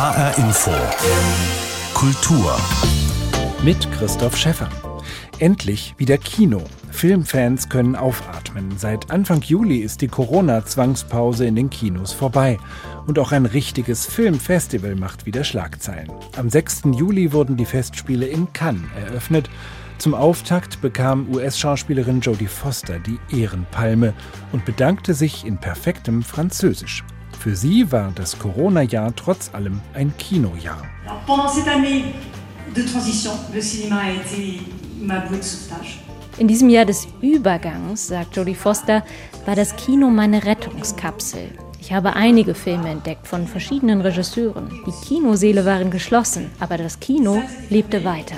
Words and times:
HR 0.00 0.38
Info. 0.38 0.70
Kultur. 1.92 2.58
Mit 3.62 3.86
Christoph 3.92 4.34
Schäffer. 4.34 4.70
Endlich 5.38 5.94
wieder 5.98 6.16
Kino. 6.16 6.62
Filmfans 6.90 7.68
können 7.68 7.94
aufatmen. 7.94 8.78
Seit 8.78 9.10
Anfang 9.10 9.42
Juli 9.42 9.80
ist 9.80 10.00
die 10.00 10.08
Corona-Zwangspause 10.08 11.44
in 11.44 11.54
den 11.54 11.68
Kinos 11.68 12.14
vorbei. 12.14 12.56
Und 13.06 13.18
auch 13.18 13.32
ein 13.32 13.44
richtiges 13.44 14.06
Filmfestival 14.06 14.94
macht 14.94 15.26
wieder 15.26 15.44
Schlagzeilen. 15.44 16.10
Am 16.34 16.48
6. 16.48 16.84
Juli 16.96 17.34
wurden 17.34 17.58
die 17.58 17.66
Festspiele 17.66 18.24
in 18.24 18.50
Cannes 18.54 18.88
eröffnet. 19.04 19.50
Zum 19.98 20.14
Auftakt 20.14 20.80
bekam 20.80 21.28
US-Schauspielerin 21.30 22.22
Jodie 22.22 22.46
Foster 22.46 23.00
die 23.00 23.18
Ehrenpalme 23.38 24.14
und 24.52 24.64
bedankte 24.64 25.12
sich 25.12 25.44
in 25.44 25.58
perfektem 25.58 26.22
Französisch. 26.22 27.04
Für 27.40 27.56
sie 27.56 27.90
war 27.90 28.12
das 28.14 28.38
Corona-Jahr 28.38 29.16
trotz 29.16 29.54
allem 29.54 29.80
ein 29.94 30.12
Kinojahr. 30.18 30.82
In 36.36 36.48
diesem 36.48 36.68
Jahr 36.68 36.84
des 36.84 37.08
Übergangs, 37.22 38.08
sagt 38.08 38.36
Jodie 38.36 38.54
Foster, 38.54 39.02
war 39.46 39.56
das 39.56 39.74
Kino 39.76 40.10
meine 40.10 40.44
Rettungskapsel. 40.44 41.48
Ich 41.80 41.94
habe 41.94 42.12
einige 42.12 42.54
Filme 42.54 42.90
entdeckt 42.90 43.26
von 43.26 43.46
verschiedenen 43.46 44.02
Regisseuren. 44.02 44.68
Die 44.86 45.06
Kinoseele 45.06 45.64
waren 45.64 45.90
geschlossen, 45.90 46.50
aber 46.60 46.76
das 46.76 47.00
Kino 47.00 47.42
lebte 47.70 48.04
weiter. 48.04 48.36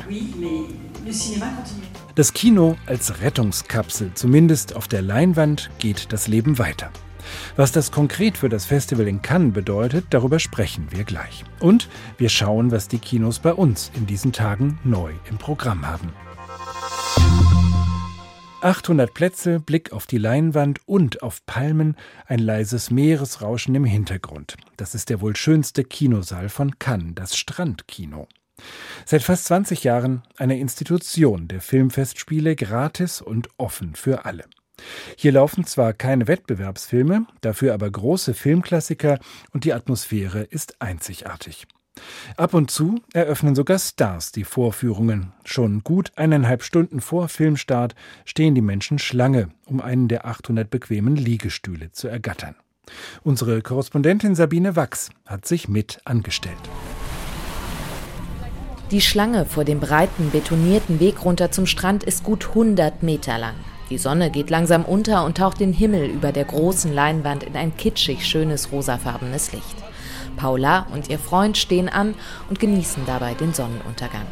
Das 2.14 2.32
Kino 2.32 2.76
als 2.86 3.20
Rettungskapsel, 3.20 4.12
zumindest 4.14 4.76
auf 4.76 4.86
der 4.86 5.02
Leinwand, 5.02 5.70
geht 5.80 6.12
das 6.12 6.28
Leben 6.28 6.60
weiter. 6.60 6.92
Was 7.56 7.72
das 7.72 7.90
konkret 7.90 8.38
für 8.38 8.48
das 8.48 8.66
Festival 8.66 9.08
in 9.08 9.22
Cannes 9.22 9.52
bedeutet, 9.52 10.06
darüber 10.10 10.38
sprechen 10.38 10.88
wir 10.90 11.04
gleich. 11.04 11.44
Und 11.60 11.88
wir 12.18 12.28
schauen, 12.28 12.70
was 12.70 12.88
die 12.88 12.98
Kinos 12.98 13.38
bei 13.38 13.52
uns 13.52 13.90
in 13.94 14.06
diesen 14.06 14.32
Tagen 14.32 14.78
neu 14.84 15.12
im 15.28 15.38
Programm 15.38 15.86
haben. 15.86 16.12
800 18.62 19.12
Plätze, 19.12 19.58
Blick 19.58 19.92
auf 19.92 20.06
die 20.06 20.18
Leinwand 20.18 20.80
und 20.86 21.22
auf 21.22 21.44
Palmen, 21.46 21.96
ein 22.26 22.38
leises 22.38 22.90
Meeresrauschen 22.90 23.74
im 23.74 23.84
Hintergrund. 23.84 24.56
Das 24.76 24.94
ist 24.94 25.10
der 25.10 25.20
wohl 25.20 25.34
schönste 25.34 25.82
Kinosaal 25.82 26.48
von 26.48 26.78
Cannes, 26.78 27.14
das 27.16 27.36
Strandkino. 27.36 28.28
Seit 29.04 29.22
fast 29.22 29.46
20 29.46 29.82
Jahren 29.82 30.22
eine 30.36 30.58
Institution 30.58 31.48
der 31.48 31.60
Filmfestspiele, 31.60 32.54
gratis 32.54 33.20
und 33.20 33.48
offen 33.58 33.96
für 33.96 34.24
alle. 34.24 34.44
Hier 35.16 35.32
laufen 35.32 35.64
zwar 35.64 35.92
keine 35.92 36.28
Wettbewerbsfilme, 36.28 37.26
dafür 37.40 37.74
aber 37.74 37.90
große 37.90 38.34
Filmklassiker 38.34 39.18
und 39.52 39.64
die 39.64 39.72
Atmosphäre 39.72 40.42
ist 40.42 40.80
einzigartig. 40.80 41.66
Ab 42.36 42.54
und 42.54 42.70
zu 42.70 43.00
eröffnen 43.12 43.54
sogar 43.54 43.78
Stars 43.78 44.32
die 44.32 44.44
Vorführungen. 44.44 45.32
Schon 45.44 45.82
gut 45.84 46.12
eineinhalb 46.16 46.62
Stunden 46.62 47.00
vor 47.00 47.28
Filmstart 47.28 47.94
stehen 48.24 48.54
die 48.54 48.62
Menschen 48.62 48.98
Schlange, 48.98 49.50
um 49.66 49.80
einen 49.80 50.08
der 50.08 50.26
800 50.26 50.70
bequemen 50.70 51.16
Liegestühle 51.16 51.92
zu 51.92 52.08
ergattern. 52.08 52.54
Unsere 53.22 53.62
Korrespondentin 53.62 54.34
Sabine 54.34 54.74
Wachs 54.74 55.10
hat 55.26 55.46
sich 55.46 55.68
mit 55.68 56.00
angestellt. 56.04 56.56
Die 58.90 59.00
Schlange 59.00 59.46
vor 59.46 59.64
dem 59.64 59.80
breiten, 59.80 60.30
betonierten 60.30 61.00
Weg 61.00 61.24
runter 61.24 61.50
zum 61.50 61.66
Strand 61.66 62.04
ist 62.04 62.24
gut 62.24 62.48
100 62.48 63.02
Meter 63.02 63.38
lang. 63.38 63.54
Die 63.90 63.98
Sonne 63.98 64.30
geht 64.30 64.50
langsam 64.50 64.84
unter 64.84 65.24
und 65.24 65.36
taucht 65.36 65.60
den 65.60 65.72
Himmel 65.72 66.06
über 66.06 66.32
der 66.32 66.44
großen 66.44 66.92
Leinwand 66.92 67.42
in 67.42 67.56
ein 67.56 67.76
kitschig 67.76 68.26
schönes 68.26 68.72
rosafarbenes 68.72 69.52
Licht. 69.52 69.76
Paula 70.36 70.86
und 70.92 71.10
ihr 71.10 71.18
Freund 71.18 71.58
stehen 71.58 71.88
an 71.88 72.14
und 72.48 72.58
genießen 72.58 73.04
dabei 73.06 73.34
den 73.34 73.52
Sonnenuntergang. 73.52 74.26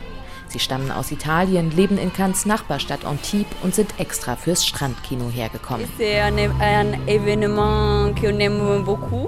Sie 0.50 0.58
stammen 0.58 0.90
aus 0.90 1.12
Italien, 1.12 1.70
leben 1.70 1.96
in 1.96 2.12
Cannes 2.12 2.44
Nachbarstadt 2.44 3.04
Antibes 3.04 3.46
und 3.62 3.72
sind 3.72 3.94
extra 3.98 4.34
fürs 4.34 4.66
Strandkino 4.66 5.30
hergekommen. 5.30 5.86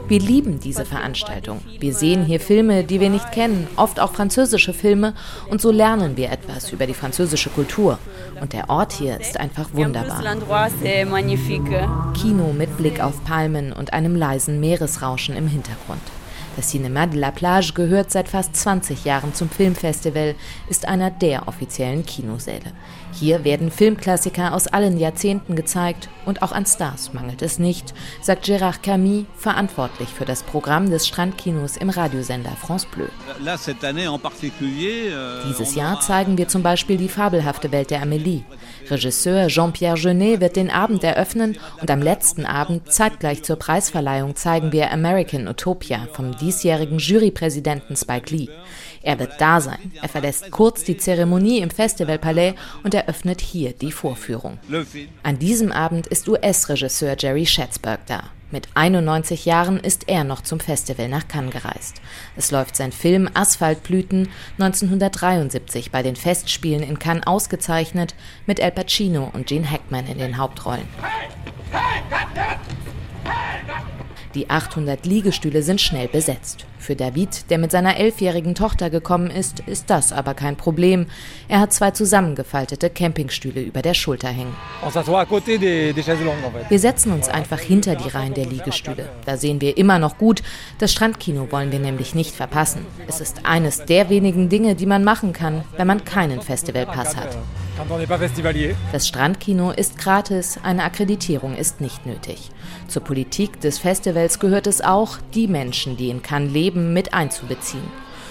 Wir 0.08 0.20
lieben 0.20 0.58
diese 0.58 0.84
Veranstaltung. 0.84 1.60
Wir 1.78 1.94
sehen 1.94 2.24
hier 2.24 2.40
Filme, 2.40 2.82
die 2.82 2.98
wir 2.98 3.08
nicht 3.08 3.30
kennen, 3.30 3.68
oft 3.76 4.00
auch 4.00 4.12
französische 4.14 4.74
Filme 4.74 5.14
und 5.48 5.60
so 5.60 5.70
lernen 5.70 6.16
wir 6.16 6.32
etwas 6.32 6.72
über 6.72 6.86
die 6.86 6.94
französische 6.94 7.50
Kultur. 7.50 8.00
Und 8.40 8.52
der 8.52 8.68
Ort 8.68 8.92
hier 8.92 9.20
ist 9.20 9.38
einfach 9.38 9.68
wunderbar. 9.72 10.20
Kino 12.20 12.52
mit 12.52 12.76
Blick 12.76 13.00
auf 13.00 13.22
Palmen 13.22 13.72
und 13.72 13.92
einem 13.92 14.16
leisen 14.16 14.58
Meeresrauschen 14.58 15.36
im 15.36 15.46
Hintergrund. 15.46 16.02
Das 16.56 16.70
Cinéma 16.70 17.06
de 17.06 17.18
la 17.18 17.30
Plage 17.30 17.72
gehört 17.72 18.10
seit 18.10 18.28
fast 18.28 18.54
20 18.54 19.06
Jahren 19.06 19.32
zum 19.34 19.48
Filmfestival, 19.48 20.34
ist 20.68 20.86
einer 20.86 21.10
der 21.10 21.48
offiziellen 21.48 22.04
Kinosäle. 22.04 22.72
Hier 23.14 23.44
werden 23.44 23.70
Filmklassiker 23.70 24.52
aus 24.52 24.66
allen 24.66 24.98
Jahrzehnten 24.98 25.56
gezeigt 25.56 26.10
und 26.26 26.42
auch 26.42 26.52
an 26.52 26.66
Stars 26.66 27.14
mangelt 27.14 27.40
es 27.40 27.58
nicht, 27.58 27.94
sagt 28.20 28.44
Gérard 28.46 28.82
Camille, 28.82 29.24
verantwortlich 29.36 30.10
für 30.10 30.26
das 30.26 30.42
Programm 30.42 30.90
des 30.90 31.06
Strandkinos 31.06 31.78
im 31.78 31.88
Radiosender 31.88 32.52
France 32.60 32.86
Bleu. 32.90 33.06
Euh, 35.08 35.48
Dieses 35.48 35.74
Jahr 35.74 36.00
zeigen 36.00 36.36
wir 36.36 36.48
zum 36.48 36.62
Beispiel 36.62 36.98
die 36.98 37.08
fabelhafte 37.08 37.72
Welt 37.72 37.90
der 37.90 38.02
Amélie. 38.02 38.42
Regisseur 38.90 39.48
Jean-Pierre 39.48 39.96
Jeunet 39.96 40.40
wird 40.40 40.56
den 40.56 40.70
Abend 40.70 41.04
eröffnen 41.04 41.58
und 41.80 41.90
am 41.90 42.02
letzten 42.02 42.46
Abend, 42.46 42.92
zeitgleich 42.92 43.42
zur 43.42 43.56
Preisverleihung, 43.56 44.36
zeigen 44.36 44.72
wir 44.72 44.90
American 44.90 45.48
Utopia 45.48 46.08
vom 46.12 46.36
diesjährigen 46.36 46.98
Jurypräsidenten 46.98 47.96
Spike 47.96 48.34
Lee. 48.34 48.48
Er 49.02 49.18
wird 49.18 49.32
da 49.40 49.60
sein. 49.60 49.92
Er 50.00 50.08
verlässt 50.08 50.50
kurz 50.50 50.84
die 50.84 50.96
Zeremonie 50.96 51.58
im 51.58 51.70
Festivalpalais 51.70 52.54
und 52.84 52.94
eröffnet 52.94 53.40
hier 53.40 53.72
die 53.72 53.92
Vorführung. 53.92 54.58
An 55.22 55.38
diesem 55.38 55.72
Abend 55.72 56.06
ist 56.06 56.28
US-Regisseur 56.28 57.16
Jerry 57.18 57.46
Schatzberg 57.46 58.06
da. 58.06 58.30
Mit 58.52 58.68
91 58.74 59.46
Jahren 59.46 59.80
ist 59.80 60.10
er 60.10 60.24
noch 60.24 60.42
zum 60.42 60.60
Festival 60.60 61.08
nach 61.08 61.26
Cannes 61.26 61.52
gereist. 61.52 62.02
Es 62.36 62.50
läuft 62.50 62.76
sein 62.76 62.92
Film 62.92 63.30
Asphaltblüten 63.32 64.28
1973 64.58 65.90
bei 65.90 66.02
den 66.02 66.16
Festspielen 66.16 66.82
in 66.82 66.98
Cannes 66.98 67.26
ausgezeichnet 67.26 68.14
mit 68.44 68.60
Al 68.60 68.70
Pacino 68.70 69.30
und 69.32 69.46
Gene 69.46 69.68
Hackman 69.68 70.06
in 70.06 70.18
den 70.18 70.36
Hauptrollen. 70.36 70.86
Die 74.34 74.48
800 74.48 75.04
Liegestühle 75.04 75.62
sind 75.62 75.80
schnell 75.80 76.08
besetzt. 76.08 76.64
Für 76.78 76.96
David, 76.96 77.50
der 77.50 77.58
mit 77.58 77.70
seiner 77.70 77.96
elfjährigen 77.96 78.54
Tochter 78.54 78.88
gekommen 78.88 79.30
ist, 79.30 79.60
ist 79.60 79.90
das 79.90 80.12
aber 80.12 80.34
kein 80.34 80.56
Problem. 80.56 81.06
Er 81.48 81.60
hat 81.60 81.72
zwei 81.72 81.90
zusammengefaltete 81.90 82.88
Campingstühle 82.90 83.60
über 83.60 83.82
der 83.82 83.94
Schulter 83.94 84.28
hängen. 84.28 84.56
Wir 86.68 86.78
setzen 86.78 87.12
uns 87.12 87.28
einfach 87.28 87.60
hinter 87.60 87.94
die 87.94 88.08
Reihen 88.08 88.34
der 88.34 88.46
Liegestühle. 88.46 89.10
Da 89.26 89.36
sehen 89.36 89.60
wir 89.60 89.76
immer 89.76 89.98
noch 89.98 90.18
gut. 90.18 90.42
Das 90.78 90.92
Strandkino 90.92 91.52
wollen 91.52 91.70
wir 91.70 91.78
nämlich 91.78 92.14
nicht 92.14 92.34
verpassen. 92.34 92.86
Es 93.06 93.20
ist 93.20 93.44
eines 93.44 93.84
der 93.84 94.08
wenigen 94.08 94.48
Dinge, 94.48 94.74
die 94.74 94.86
man 94.86 95.04
machen 95.04 95.32
kann, 95.32 95.62
wenn 95.76 95.86
man 95.86 96.04
keinen 96.04 96.40
Festivalpass 96.40 97.16
hat. 97.16 97.36
Das 98.92 99.08
Strandkino 99.08 99.70
ist 99.70 99.98
gratis, 99.98 100.58
eine 100.62 100.84
Akkreditierung 100.84 101.56
ist 101.56 101.80
nicht 101.80 102.06
nötig. 102.06 102.50
Zur 102.88 103.02
Politik 103.02 103.60
des 103.60 103.78
Festivals 103.78 104.38
gehört 104.38 104.66
es 104.66 104.82
auch, 104.82 105.18
die 105.34 105.48
Menschen, 105.48 105.96
die 105.96 106.10
in 106.10 106.22
Cannes 106.22 106.52
leben, 106.52 106.92
mit 106.92 107.14
einzubeziehen. 107.14 107.90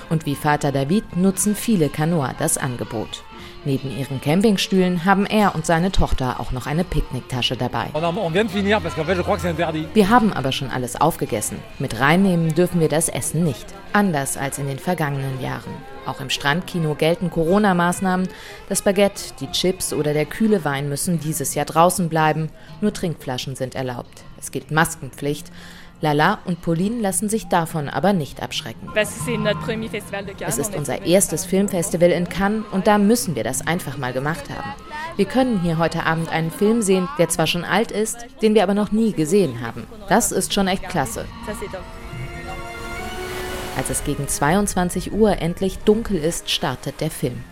Und 0.10 0.26
wie 0.26 0.36
Vater 0.36 0.72
David 0.72 1.16
nutzen 1.16 1.56
viele 1.56 1.90
Kanoa 1.90 2.36
das 2.38 2.58
Angebot. 2.58 3.24
Neben 3.64 3.96
ihren 3.96 4.20
Campingstühlen 4.22 5.06
haben 5.06 5.28
er 5.28 5.54
und 5.54 5.68
seine 5.68 5.92
Tochter 5.92 6.40
auch 6.40 6.52
noch 6.52 6.66
eine 6.66 6.84
Picknicktasche 6.84 7.56
dabei. 7.56 7.88
Wir 9.94 10.10
haben 10.10 10.34
aber 10.34 10.52
schon 10.52 10.72
alles 10.72 11.00
aufgegessen. 11.00 11.60
Mit 11.78 12.00
reinnehmen 12.00 12.56
dürfen 12.56 12.80
wir 12.80 12.90
das 12.90 13.08
Essen 13.08 13.44
nicht. 13.44 13.68
Anders 13.94 14.36
als 14.36 14.58
in 14.58 14.68
den 14.68 14.80
vergangenen 14.80 15.40
Jahren. 15.42 15.72
Auch 16.08 16.22
im 16.22 16.32
Strandkino 16.32 16.96
gelten 16.96 17.30
Corona-Maßnahmen. 17.30 18.28
Das 18.68 18.82
Baguette, 18.82 19.34
die 19.40 19.52
Chips 19.52 19.94
oder 19.94 20.14
der 20.14 20.26
kühle 20.26 20.66
Wein 20.66 20.90
müssen 20.90 21.20
dieses 21.20 21.54
Jahr 21.54 21.66
draußen 21.66 22.10
bleiben. 22.10 22.50
Nur 22.80 22.94
Trinkflaschen 22.94 23.56
sind 23.56 23.76
erlaubt. 23.76 24.24
Es 24.40 24.52
gilt 24.52 24.72
Maskenpflicht. 24.72 25.52
Lala 26.02 26.40
und 26.46 26.62
Pauline 26.62 27.00
lassen 27.00 27.30
sich 27.30 27.48
davon 27.48 27.88
aber 27.88 28.12
nicht 28.12 28.42
abschrecken. 28.42 28.90
Es 28.96 30.58
ist 30.58 30.76
unser 30.76 31.06
erstes 31.06 31.46
Filmfestival 31.46 32.10
in 32.10 32.28
Cannes 32.28 32.66
und 32.72 32.88
da 32.88 32.98
müssen 32.98 33.36
wir 33.36 33.44
das 33.44 33.66
einfach 33.66 33.98
mal 33.98 34.12
gemacht 34.12 34.50
haben. 34.50 34.74
Wir 35.16 35.26
können 35.26 35.62
hier 35.62 35.78
heute 35.78 36.04
Abend 36.06 36.30
einen 36.30 36.50
Film 36.50 36.82
sehen, 36.82 37.08
der 37.20 37.30
zwar 37.30 37.46
schon 37.46 37.64
alt 37.64 37.92
ist, 37.92 38.26
den 38.42 38.56
wir 38.56 38.64
aber 38.64 38.74
noch 38.74 38.92
nie 38.92 39.14
gesehen 39.14 39.62
haben. 39.62 39.86
Das 40.10 40.32
ist 40.32 40.54
schon 40.54 40.68
echt 40.68 40.90
klasse. 40.90 41.26
Als 43.78 43.90
es 43.90 44.04
gegen 44.04 44.28
22 44.28 45.14
Uhr 45.14 45.40
endlich 45.40 45.78
dunkel 45.80 46.18
ist, 46.18 46.50
startet 46.50 47.00
der 47.00 47.12
Film. 47.12 47.44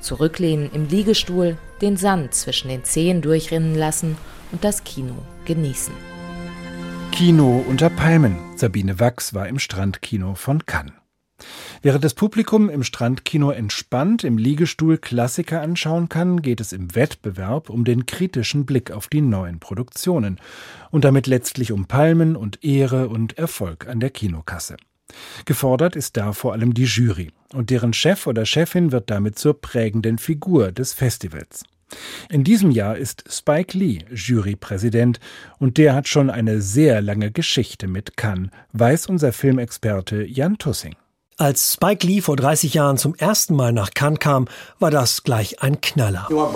Zurücklehnen 0.00 0.70
im 0.72 0.88
Liegestuhl, 0.88 1.58
den 1.80 1.96
Sand 1.96 2.34
zwischen 2.34 2.68
den 2.68 2.84
Zehen 2.84 3.20
durchrinnen 3.20 3.74
lassen 3.74 4.16
und 4.52 4.62
das 4.62 4.84
Kino 4.84 5.14
genießen. 5.44 6.15
Kino 7.16 7.64
unter 7.66 7.88
Palmen. 7.88 8.36
Sabine 8.56 9.00
Wachs 9.00 9.32
war 9.32 9.48
im 9.48 9.58
Strandkino 9.58 10.34
von 10.34 10.66
Cannes. 10.66 10.92
Während 11.80 12.04
das 12.04 12.12
Publikum 12.12 12.68
im 12.68 12.82
Strandkino 12.82 13.52
entspannt 13.52 14.22
im 14.22 14.36
Liegestuhl 14.36 14.98
Klassiker 14.98 15.62
anschauen 15.62 16.10
kann, 16.10 16.42
geht 16.42 16.60
es 16.60 16.74
im 16.74 16.94
Wettbewerb 16.94 17.70
um 17.70 17.86
den 17.86 18.04
kritischen 18.04 18.66
Blick 18.66 18.90
auf 18.90 19.08
die 19.08 19.22
neuen 19.22 19.60
Produktionen 19.60 20.38
und 20.90 21.06
damit 21.06 21.26
letztlich 21.26 21.72
um 21.72 21.86
Palmen 21.86 22.36
und 22.36 22.62
Ehre 22.62 23.08
und 23.08 23.38
Erfolg 23.38 23.88
an 23.88 23.98
der 23.98 24.10
Kinokasse. 24.10 24.76
Gefordert 25.46 25.96
ist 25.96 26.18
da 26.18 26.34
vor 26.34 26.52
allem 26.52 26.74
die 26.74 26.84
Jury, 26.84 27.30
und 27.54 27.70
deren 27.70 27.94
Chef 27.94 28.26
oder 28.26 28.44
Chefin 28.44 28.92
wird 28.92 29.10
damit 29.10 29.38
zur 29.38 29.58
prägenden 29.58 30.18
Figur 30.18 30.70
des 30.70 30.92
Festivals. 30.92 31.64
In 32.28 32.44
diesem 32.44 32.70
Jahr 32.70 32.96
ist 32.96 33.24
Spike 33.30 33.76
Lee 33.76 34.00
Jurypräsident 34.12 35.20
und 35.58 35.78
der 35.78 35.94
hat 35.94 36.08
schon 36.08 36.30
eine 36.30 36.60
sehr 36.60 37.00
lange 37.00 37.30
Geschichte 37.30 37.86
mit 37.86 38.16
Cannes, 38.16 38.50
weiß 38.72 39.06
unser 39.06 39.32
Filmexperte 39.32 40.24
Jan 40.24 40.58
Tussing. 40.58 40.96
Als 41.38 41.74
Spike 41.74 42.06
Lee 42.06 42.22
vor 42.22 42.34
30 42.34 42.72
Jahren 42.72 42.96
zum 42.96 43.14
ersten 43.14 43.54
Mal 43.54 43.70
nach 43.70 43.90
Cannes 43.92 44.20
kam, 44.20 44.46
war 44.78 44.90
das 44.90 45.22
gleich 45.22 45.60
ein 45.60 45.82
Knaller. 45.82 46.26
Do 46.30 46.48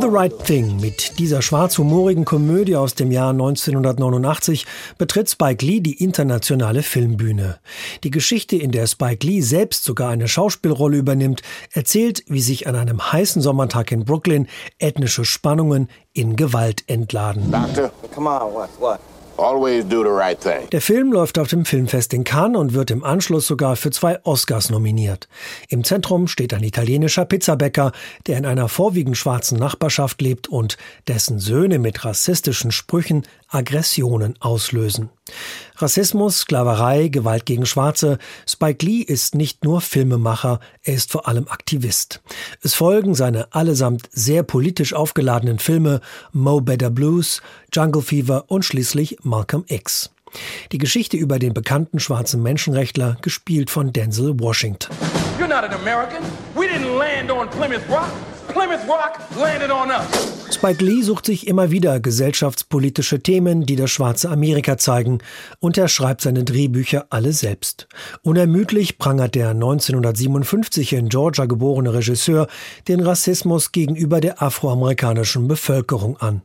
the 0.00 0.08
Right 0.08 0.44
Thing 0.44 0.80
mit 0.80 1.20
dieser 1.20 1.42
schwarzhumorigen 1.42 2.24
Komödie 2.24 2.74
aus 2.74 2.96
dem 2.96 3.12
Jahr 3.12 3.30
1989 3.30 4.66
betritt 4.98 5.30
Spike 5.30 5.64
Lee 5.64 5.78
die 5.78 6.02
internationale 6.02 6.82
Filmbühne. 6.82 7.60
Die 8.02 8.10
Geschichte, 8.10 8.56
in 8.56 8.72
der 8.72 8.88
Spike 8.88 9.24
Lee 9.24 9.40
selbst 9.40 9.84
sogar 9.84 10.10
eine 10.10 10.26
Schauspielrolle 10.26 10.96
übernimmt, 10.96 11.42
erzählt, 11.70 12.24
wie 12.26 12.42
sich 12.42 12.66
an 12.66 12.74
einem 12.74 13.12
heißen 13.12 13.42
Sommertag 13.42 13.92
in 13.92 14.04
Brooklyn 14.04 14.48
ethnische 14.80 15.24
Spannungen 15.24 15.88
in 16.14 16.34
Gewalt 16.34 16.82
entladen. 16.88 17.52
Doctor, 17.52 17.92
come 18.12 18.28
on, 18.28 18.54
what, 18.54 18.70
what? 18.80 18.98
Der 20.70 20.80
Film 20.80 21.12
läuft 21.12 21.38
auf 21.38 21.48
dem 21.48 21.64
Filmfest 21.64 22.12
in 22.12 22.24
Cannes 22.24 22.58
und 22.58 22.74
wird 22.74 22.90
im 22.90 23.02
Anschluss 23.02 23.46
sogar 23.46 23.76
für 23.76 23.90
zwei 23.90 24.22
Oscars 24.24 24.70
nominiert. 24.70 25.28
Im 25.68 25.82
Zentrum 25.82 26.28
steht 26.28 26.52
ein 26.52 26.62
italienischer 26.62 27.24
Pizzabäcker, 27.24 27.92
der 28.26 28.38
in 28.38 28.46
einer 28.46 28.68
vorwiegend 28.68 29.16
schwarzen 29.16 29.58
Nachbarschaft 29.58 30.20
lebt 30.20 30.48
und 30.48 30.76
dessen 31.08 31.38
Söhne 31.38 31.78
mit 31.78 32.04
rassistischen 32.04 32.70
Sprüchen 32.70 33.26
Aggressionen 33.50 34.34
auslösen. 34.40 35.10
Rassismus, 35.76 36.40
Sklaverei, 36.40 37.08
Gewalt 37.08 37.46
gegen 37.46 37.66
Schwarze. 37.66 38.18
Spike 38.48 38.84
Lee 38.84 39.02
ist 39.02 39.34
nicht 39.34 39.64
nur 39.64 39.80
Filmemacher, 39.80 40.60
er 40.82 40.94
ist 40.94 41.10
vor 41.10 41.28
allem 41.28 41.48
Aktivist. 41.48 42.22
Es 42.62 42.74
folgen 42.74 43.14
seine 43.14 43.52
allesamt 43.52 44.08
sehr 44.12 44.42
politisch 44.42 44.94
aufgeladenen 44.94 45.58
Filme 45.58 46.00
Mo 46.32 46.60
Better 46.60 46.90
Blues, 46.90 47.42
Jungle 47.72 48.02
Fever 48.02 48.44
und 48.48 48.64
schließlich 48.64 49.18
Malcolm 49.22 49.64
X. 49.68 50.10
Die 50.72 50.78
Geschichte 50.78 51.16
über 51.16 51.38
den 51.38 51.54
bekannten 51.54 51.98
schwarzen 51.98 52.42
Menschenrechtler, 52.42 53.16
gespielt 53.20 53.70
von 53.70 53.92
Denzel 53.92 54.38
Washington. 54.38 54.90
You're 55.38 55.48
not 55.48 55.64
an 55.64 55.72
American. 55.72 56.22
We 56.54 56.66
didn't 56.66 56.96
land 56.96 57.30
on 57.30 57.48
Plymouth 57.50 57.88
Rock. 57.88 58.10
Spike 60.50 60.84
Lee 60.84 61.02
sucht 61.02 61.26
sich 61.26 61.46
immer 61.46 61.70
wieder 61.70 62.00
gesellschaftspolitische 62.00 63.20
Themen, 63.20 63.64
die 63.64 63.76
das 63.76 63.90
schwarze 63.90 64.28
Amerika 64.28 64.76
zeigen, 64.76 65.18
und 65.60 65.78
er 65.78 65.88
schreibt 65.88 66.20
seine 66.20 66.44
Drehbücher 66.44 67.06
alle 67.10 67.32
selbst. 67.32 67.86
Unermüdlich 68.22 68.98
prangert 68.98 69.34
der 69.34 69.50
1957 69.50 70.92
in 70.92 71.08
Georgia 71.08 71.46
geborene 71.46 71.94
Regisseur 71.94 72.48
den 72.88 73.00
Rassismus 73.00 73.72
gegenüber 73.72 74.20
der 74.20 74.42
afroamerikanischen 74.42 75.48
Bevölkerung 75.48 76.16
an. 76.18 76.42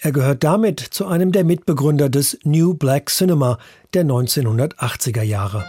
Er 0.00 0.12
gehört 0.12 0.44
damit 0.44 0.80
zu 0.80 1.06
einem 1.06 1.32
der 1.32 1.44
Mitbegründer 1.44 2.08
des 2.08 2.38
New 2.44 2.74
Black 2.74 3.08
Cinema, 3.08 3.58
der 3.94 4.04
1980er 4.04 5.22
Jahre. 5.22 5.64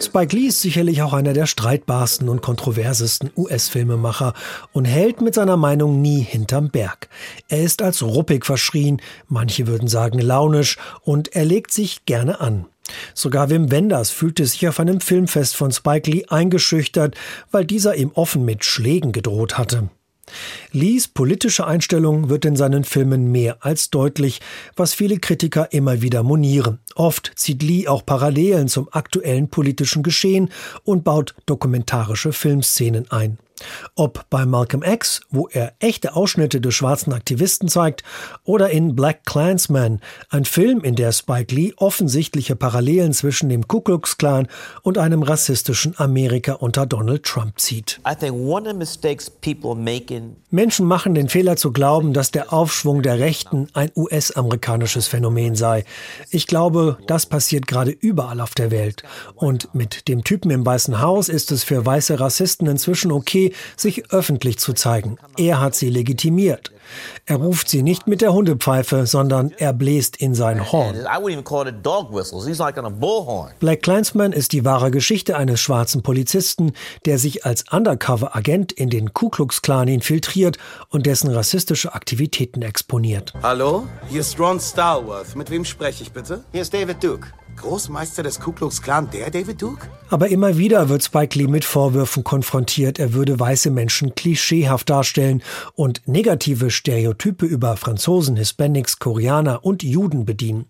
Spike 0.00 0.36
Lee 0.36 0.46
ist 0.46 0.62
sicherlich 0.62 1.02
auch 1.02 1.12
einer 1.12 1.34
der 1.34 1.46
streitbarsten 1.46 2.28
und 2.28 2.40
kontroversesten 2.40 3.30
US-Filmemacher 3.36 4.32
und 4.72 4.86
hält 4.86 5.20
mit 5.20 5.34
seiner 5.34 5.56
Meinung 5.56 6.00
nie 6.00 6.20
hinterm 6.20 6.70
Berg. 6.70 7.08
Er 7.48 7.62
ist 7.62 7.82
als 7.82 8.02
ruppig 8.02 8.46
verschrien, 8.46 9.02
manche 9.28 9.66
würden 9.66 9.88
sagen 9.88 10.18
launisch, 10.18 10.78
und 11.02 11.34
er 11.36 11.44
legt 11.44 11.72
sich 11.72 12.06
gerne 12.06 12.40
an. 12.40 12.66
Sogar 13.14 13.50
Wim 13.50 13.70
Wenders 13.70 14.10
fühlte 14.10 14.46
sich 14.46 14.66
auf 14.68 14.80
einem 14.80 15.00
Filmfest 15.00 15.56
von 15.56 15.72
Spike 15.72 16.10
Lee 16.10 16.24
eingeschüchtert, 16.28 17.16
weil 17.50 17.64
dieser 17.64 17.96
ihm 17.96 18.10
offen 18.14 18.44
mit 18.44 18.64
Schlägen 18.64 19.12
gedroht 19.12 19.58
hatte. 19.58 19.88
Lees 20.72 21.08
politische 21.08 21.66
Einstellung 21.66 22.28
wird 22.28 22.44
in 22.44 22.56
seinen 22.56 22.84
Filmen 22.84 23.30
mehr 23.30 23.58
als 23.60 23.90
deutlich, 23.90 24.40
was 24.76 24.94
viele 24.94 25.18
Kritiker 25.18 25.72
immer 25.72 26.00
wieder 26.00 26.22
monieren. 26.22 26.78
Oft 26.94 27.32
zieht 27.36 27.62
Lee 27.62 27.88
auch 27.88 28.06
Parallelen 28.06 28.68
zum 28.68 28.88
aktuellen 28.92 29.48
politischen 29.48 30.02
Geschehen 30.02 30.50
und 30.84 31.04
baut 31.04 31.34
dokumentarische 31.46 32.32
Filmszenen 32.32 33.10
ein. 33.10 33.38
Ob 33.94 34.28
bei 34.30 34.46
Malcolm 34.46 34.82
X, 34.82 35.20
wo 35.30 35.48
er 35.48 35.74
echte 35.78 36.14
Ausschnitte 36.16 36.60
des 36.60 36.74
schwarzen 36.74 37.12
Aktivisten 37.12 37.68
zeigt, 37.68 38.02
oder 38.44 38.70
in 38.70 38.94
Black 38.94 39.24
Klansman, 39.24 40.00
ein 40.30 40.44
Film, 40.44 40.80
in 40.80 40.94
der 40.94 41.12
Spike 41.12 41.54
Lee 41.54 41.72
offensichtliche 41.76 42.56
Parallelen 42.56 43.12
zwischen 43.12 43.48
dem 43.48 43.68
Ku 43.68 43.80
Klux 43.80 44.18
Klan 44.18 44.48
und 44.82 44.98
einem 44.98 45.22
rassistischen 45.22 45.98
Amerika 45.98 46.54
unter 46.54 46.86
Donald 46.86 47.24
Trump 47.24 47.58
zieht. 47.58 48.00
Menschen 50.50 50.86
machen 50.86 51.14
den 51.14 51.28
Fehler 51.28 51.56
zu 51.56 51.72
glauben, 51.72 52.12
dass 52.12 52.30
der 52.30 52.52
Aufschwung 52.52 53.02
der 53.02 53.18
Rechten 53.18 53.68
ein 53.72 53.90
US-amerikanisches 53.96 55.08
Phänomen 55.08 55.54
sei. 55.54 55.84
Ich 56.30 56.46
glaube, 56.46 56.98
das 57.06 57.26
passiert 57.26 57.66
gerade 57.66 57.90
überall 57.90 58.40
auf 58.40 58.54
der 58.54 58.70
Welt. 58.70 59.02
Und 59.34 59.74
mit 59.74 60.08
dem 60.08 60.24
Typen 60.24 60.50
im 60.50 60.64
Weißen 60.64 61.00
Haus 61.00 61.28
ist 61.28 61.52
es 61.52 61.64
für 61.64 61.84
weiße 61.84 62.20
Rassisten 62.20 62.66
inzwischen 62.66 63.12
okay, 63.12 63.51
sich 63.76 64.10
öffentlich 64.12 64.58
zu 64.58 64.72
zeigen. 64.72 65.16
Er 65.36 65.60
hat 65.60 65.74
sie 65.74 65.90
legitimiert. 65.90 66.72
Er 67.26 67.36
ruft 67.36 67.68
sie 67.68 67.82
nicht 67.82 68.06
mit 68.06 68.20
der 68.20 68.32
Hundepfeife, 68.32 69.06
sondern 69.06 69.52
er 69.56 69.72
bläst 69.72 70.16
in 70.16 70.34
sein 70.34 70.72
Horn. 70.72 70.96
Black 73.60 73.82
Clansman 73.82 74.32
ist 74.32 74.52
die 74.52 74.64
wahre 74.64 74.90
Geschichte 74.90 75.36
eines 75.36 75.60
schwarzen 75.60 76.02
Polizisten, 76.02 76.72
der 77.06 77.18
sich 77.18 77.46
als 77.46 77.64
Undercover-Agent 77.70 78.72
in 78.72 78.90
den 78.90 79.12
Ku 79.12 79.28
Klux 79.28 79.62
Klan 79.62 79.88
infiltriert 79.88 80.58
und 80.88 81.06
dessen 81.06 81.30
rassistische 81.30 81.94
Aktivitäten 81.94 82.62
exponiert. 82.62 83.32
Hallo, 83.42 83.86
hier 84.08 84.20
ist 84.20 84.38
Ron 84.38 84.60
Starworth. 84.60 85.36
Mit 85.36 85.50
wem 85.50 85.64
spreche 85.64 86.02
ich 86.02 86.12
bitte? 86.12 86.44
Hier 86.52 86.62
ist 86.62 86.74
David 86.74 87.02
Duke. 87.02 87.28
Großmeister 87.62 88.22
des 88.22 88.40
Ku 88.40 88.52
Klux 88.52 88.82
Klan, 88.82 89.08
der 89.10 89.30
David 89.30 89.62
Duke? 89.62 89.88
Aber 90.10 90.28
immer 90.28 90.58
wieder 90.58 90.88
wird 90.88 91.02
Spike 91.02 91.38
Lee 91.38 91.46
mit 91.46 91.64
Vorwürfen 91.64 92.24
konfrontiert, 92.24 92.98
er 92.98 93.14
würde 93.14 93.40
weiße 93.40 93.70
Menschen 93.70 94.14
klischeehaft 94.14 94.90
darstellen 94.90 95.42
und 95.74 96.02
negative 96.06 96.70
Stereotype 96.70 97.46
über 97.46 97.76
Franzosen, 97.76 98.36
Hispanics, 98.36 98.98
Koreaner 98.98 99.64
und 99.64 99.82
Juden 99.82 100.26
bedienen. 100.26 100.66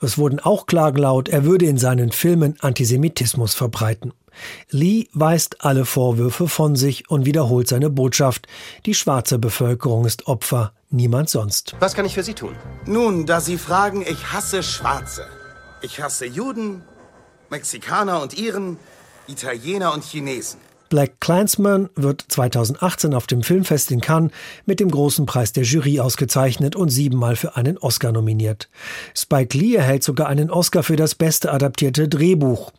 Es 0.00 0.18
wurden 0.18 0.38
auch 0.38 0.66
Klagen 0.66 0.98
laut, 0.98 1.28
er 1.28 1.44
würde 1.44 1.66
in 1.66 1.78
seinen 1.78 2.12
Filmen 2.12 2.56
Antisemitismus 2.60 3.54
verbreiten. 3.54 4.12
Lee 4.70 5.08
weist 5.12 5.64
alle 5.64 5.84
Vorwürfe 5.84 6.48
von 6.48 6.76
sich 6.76 7.08
und 7.10 7.24
wiederholt 7.24 7.68
seine 7.68 7.90
Botschaft. 7.90 8.46
Die 8.86 8.94
schwarze 8.94 9.38
Bevölkerung 9.38 10.04
ist 10.04 10.26
Opfer, 10.26 10.72
niemand 10.90 11.30
sonst. 11.30 11.74
Was 11.80 11.94
kann 11.94 12.04
ich 12.04 12.14
für 12.14 12.22
Sie 12.22 12.34
tun? 12.34 12.54
Nun, 12.86 13.26
da 13.26 13.40
Sie 13.40 13.58
fragen, 13.58 14.02
ich 14.02 14.32
hasse 14.32 14.62
Schwarze. 14.62 15.26
Ich 15.84 16.00
hasse 16.00 16.24
Juden, 16.24 16.82
Mexikaner 17.50 18.22
und 18.22 18.38
Iren, 18.38 18.78
Italiener 19.26 19.92
und 19.92 20.02
Chinesen. 20.02 20.58
Black 20.94 21.18
Clansman 21.18 21.88
wird 21.96 22.24
2018 22.28 23.14
auf 23.14 23.26
dem 23.26 23.42
Filmfest 23.42 23.90
in 23.90 24.00
Cannes 24.00 24.30
mit 24.64 24.78
dem 24.78 24.92
großen 24.92 25.26
Preis 25.26 25.52
der 25.52 25.64
Jury 25.64 25.98
ausgezeichnet 25.98 26.76
und 26.76 26.88
siebenmal 26.88 27.34
für 27.34 27.56
einen 27.56 27.78
Oscar 27.78 28.12
nominiert. 28.12 28.68
Spike 29.12 29.58
Lee 29.58 29.74
erhält 29.74 30.04
sogar 30.04 30.28
einen 30.28 30.52
Oscar 30.52 30.84
für 30.84 30.94
das 30.94 31.16
beste 31.16 31.50
adaptierte 31.52 32.06
Drehbuch. 32.06 32.70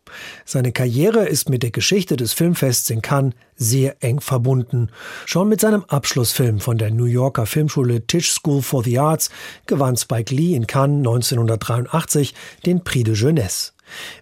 Seine 0.45 0.71
Karriere 0.71 1.25
ist 1.25 1.49
mit 1.49 1.61
der 1.61 1.71
Geschichte 1.71 2.15
des 2.15 2.31
Filmfests 2.31 2.89
in 2.89 3.01
Cannes 3.01 3.33
sehr 3.57 3.97
eng 3.99 4.21
verbunden. 4.21 4.91
Schon 5.25 5.49
mit 5.49 5.59
seinem 5.59 5.83
Abschlussfilm 5.83 6.61
von 6.61 6.77
der 6.77 6.91
New 6.91 7.03
Yorker 7.03 7.45
Filmschule 7.45 8.07
Tisch 8.07 8.31
School 8.31 8.61
for 8.61 8.81
the 8.81 8.97
Arts 8.97 9.29
gewann 9.65 9.97
Spike 9.97 10.33
Lee 10.33 10.55
in 10.55 10.67
Cannes 10.67 10.99
1983 10.99 12.33
den 12.65 12.81
Prix 12.81 13.03
de 13.03 13.13
Jeunesse. 13.13 13.74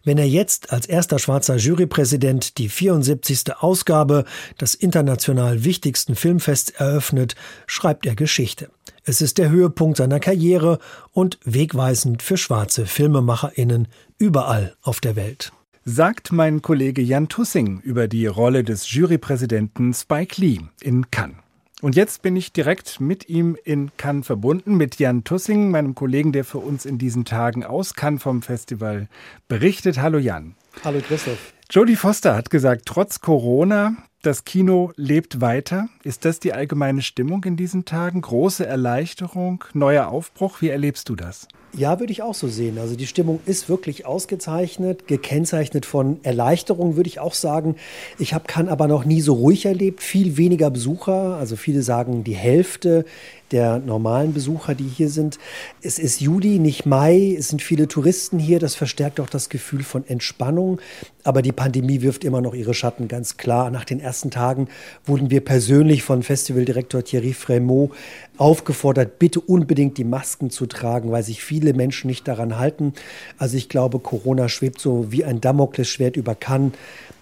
Wenn 0.03 0.17
er 0.17 0.27
jetzt 0.27 0.71
als 0.71 0.85
erster 0.85 1.19
schwarzer 1.19 1.57
Jurypräsident 1.57 2.57
die 2.57 2.69
74. 2.69 3.57
Ausgabe 3.57 4.25
des 4.59 4.75
international 4.75 5.63
wichtigsten 5.63 6.15
Filmfests 6.15 6.71
eröffnet, 6.71 7.35
schreibt 7.67 8.05
er 8.05 8.15
Geschichte. 8.15 8.69
Es 9.05 9.21
ist 9.21 9.37
der 9.37 9.49
Höhepunkt 9.49 9.97
seiner 9.97 10.19
Karriere 10.19 10.79
und 11.11 11.39
wegweisend 11.43 12.21
für 12.21 12.37
schwarze 12.37 12.85
Filmemacherinnen 12.85 13.87
überall 14.17 14.75
auf 14.81 15.01
der 15.01 15.15
Welt 15.15 15.51
sagt 15.85 16.31
mein 16.31 16.61
Kollege 16.61 17.01
Jan 17.01 17.27
Tussing 17.27 17.81
über 17.81 18.07
die 18.07 18.25
Rolle 18.25 18.63
des 18.63 18.91
Jurypräsidenten 18.91 19.93
Spike 19.93 20.39
Lee 20.39 20.59
in 20.81 21.09
Cannes. 21.11 21.42
Und 21.83 21.97
jetzt 21.97 22.21
bin 22.21 22.37
ich 22.37 22.53
direkt 22.53 23.01
mit 23.01 23.27
ihm 23.27 23.57
in 23.61 23.91
Cannes 23.97 24.25
verbunden, 24.25 24.77
mit 24.77 24.99
Jan 24.99 25.25
Tussing, 25.25 25.69
meinem 25.69 25.95
Kollegen, 25.95 26.31
der 26.31 26.45
für 26.45 26.59
uns 26.59 26.85
in 26.85 26.97
diesen 26.97 27.25
Tagen 27.25 27.65
aus 27.65 27.93
Cannes 27.93 28.23
vom 28.23 28.41
Festival 28.41 29.09
berichtet. 29.49 29.97
Hallo 29.97 30.17
Jan. 30.17 30.55
Hallo 30.85 31.01
Christoph. 31.05 31.51
Jodie 31.75 31.95
Foster 31.95 32.35
hat 32.35 32.51
gesagt, 32.51 32.83
trotz 32.85 33.19
Corona, 33.19 33.95
das 34.21 34.45
Kino 34.45 34.91
lebt 34.95 35.41
weiter. 35.41 35.87
Ist 36.03 36.23
das 36.23 36.39
die 36.39 36.53
allgemeine 36.53 37.01
Stimmung 37.01 37.43
in 37.45 37.57
diesen 37.57 37.83
Tagen? 37.83 38.21
Große 38.21 38.63
Erleichterung, 38.63 39.63
neuer 39.73 40.09
Aufbruch? 40.09 40.61
Wie 40.61 40.69
erlebst 40.69 41.09
du 41.09 41.15
das? 41.15 41.47
Ja, 41.75 41.99
würde 41.99 42.11
ich 42.11 42.21
auch 42.21 42.35
so 42.35 42.47
sehen. 42.47 42.77
Also 42.77 42.95
die 42.95 43.07
Stimmung 43.07 43.39
ist 43.47 43.69
wirklich 43.69 44.05
ausgezeichnet, 44.05 45.07
gekennzeichnet 45.07 45.87
von 45.87 46.19
Erleichterung, 46.21 46.95
würde 46.95 47.07
ich 47.07 47.19
auch 47.19 47.33
sagen. 47.33 47.75
Ich 48.19 48.35
habe 48.35 48.45
kann 48.45 48.69
aber 48.69 48.87
noch 48.87 49.03
nie 49.03 49.21
so 49.21 49.33
ruhig 49.33 49.65
erlebt, 49.65 50.03
viel 50.03 50.37
weniger 50.37 50.69
Besucher, 50.69 51.37
also 51.37 51.55
viele 51.55 51.81
sagen 51.81 52.23
die 52.23 52.35
Hälfte 52.35 53.03
der 53.53 53.79
normalen 53.79 54.33
Besucher, 54.33 54.75
die 54.75 54.87
hier 54.87 55.09
sind. 55.09 55.37
Es 55.81 55.99
ist 55.99 56.21
Juli, 56.21 56.59
nicht 56.59 56.85
Mai. 56.85 57.35
Es 57.37 57.49
sind 57.49 57.61
viele 57.61 57.87
Touristen 57.87 58.39
hier. 58.39 58.59
Das 58.59 58.75
verstärkt 58.75 59.19
auch 59.19 59.29
das 59.29 59.47
Gefühl 59.47 59.83
von 59.83 60.05
Entspannung. 60.07 60.81
Aber 61.23 61.41
die 61.41 61.51
Pandemie 61.51 62.01
wirft 62.01 62.23
immer 62.23 62.41
noch 62.41 62.53
ihre 62.53 62.73
Schatten, 62.73 63.07
ganz 63.07 63.37
klar. 63.37 63.69
Nach 63.69 63.85
den 63.85 63.99
ersten 63.99 64.29
Tagen 64.29 64.67
wurden 65.05 65.29
wir 65.29 65.41
persönlich 65.41 66.03
von 66.03 66.23
Festivaldirektor 66.23 67.03
Thierry 67.03 67.33
Frémaux 67.33 67.91
aufgefordert, 68.37 69.19
bitte 69.19 69.39
unbedingt 69.39 69.97
die 69.97 70.03
Masken 70.03 70.49
zu 70.49 70.65
tragen, 70.65 71.11
weil 71.11 71.23
sich 71.23 71.43
viele 71.43 71.73
Menschen 71.73 72.07
nicht 72.07 72.27
daran 72.27 72.57
halten. 72.57 72.93
Also 73.37 73.57
ich 73.57 73.69
glaube, 73.69 73.99
Corona 73.99 74.49
schwebt 74.49 74.81
so 74.81 75.11
wie 75.11 75.23
ein 75.23 75.39
Damoklesschwert 75.39 76.17
über 76.17 76.35
Cannes 76.35 76.73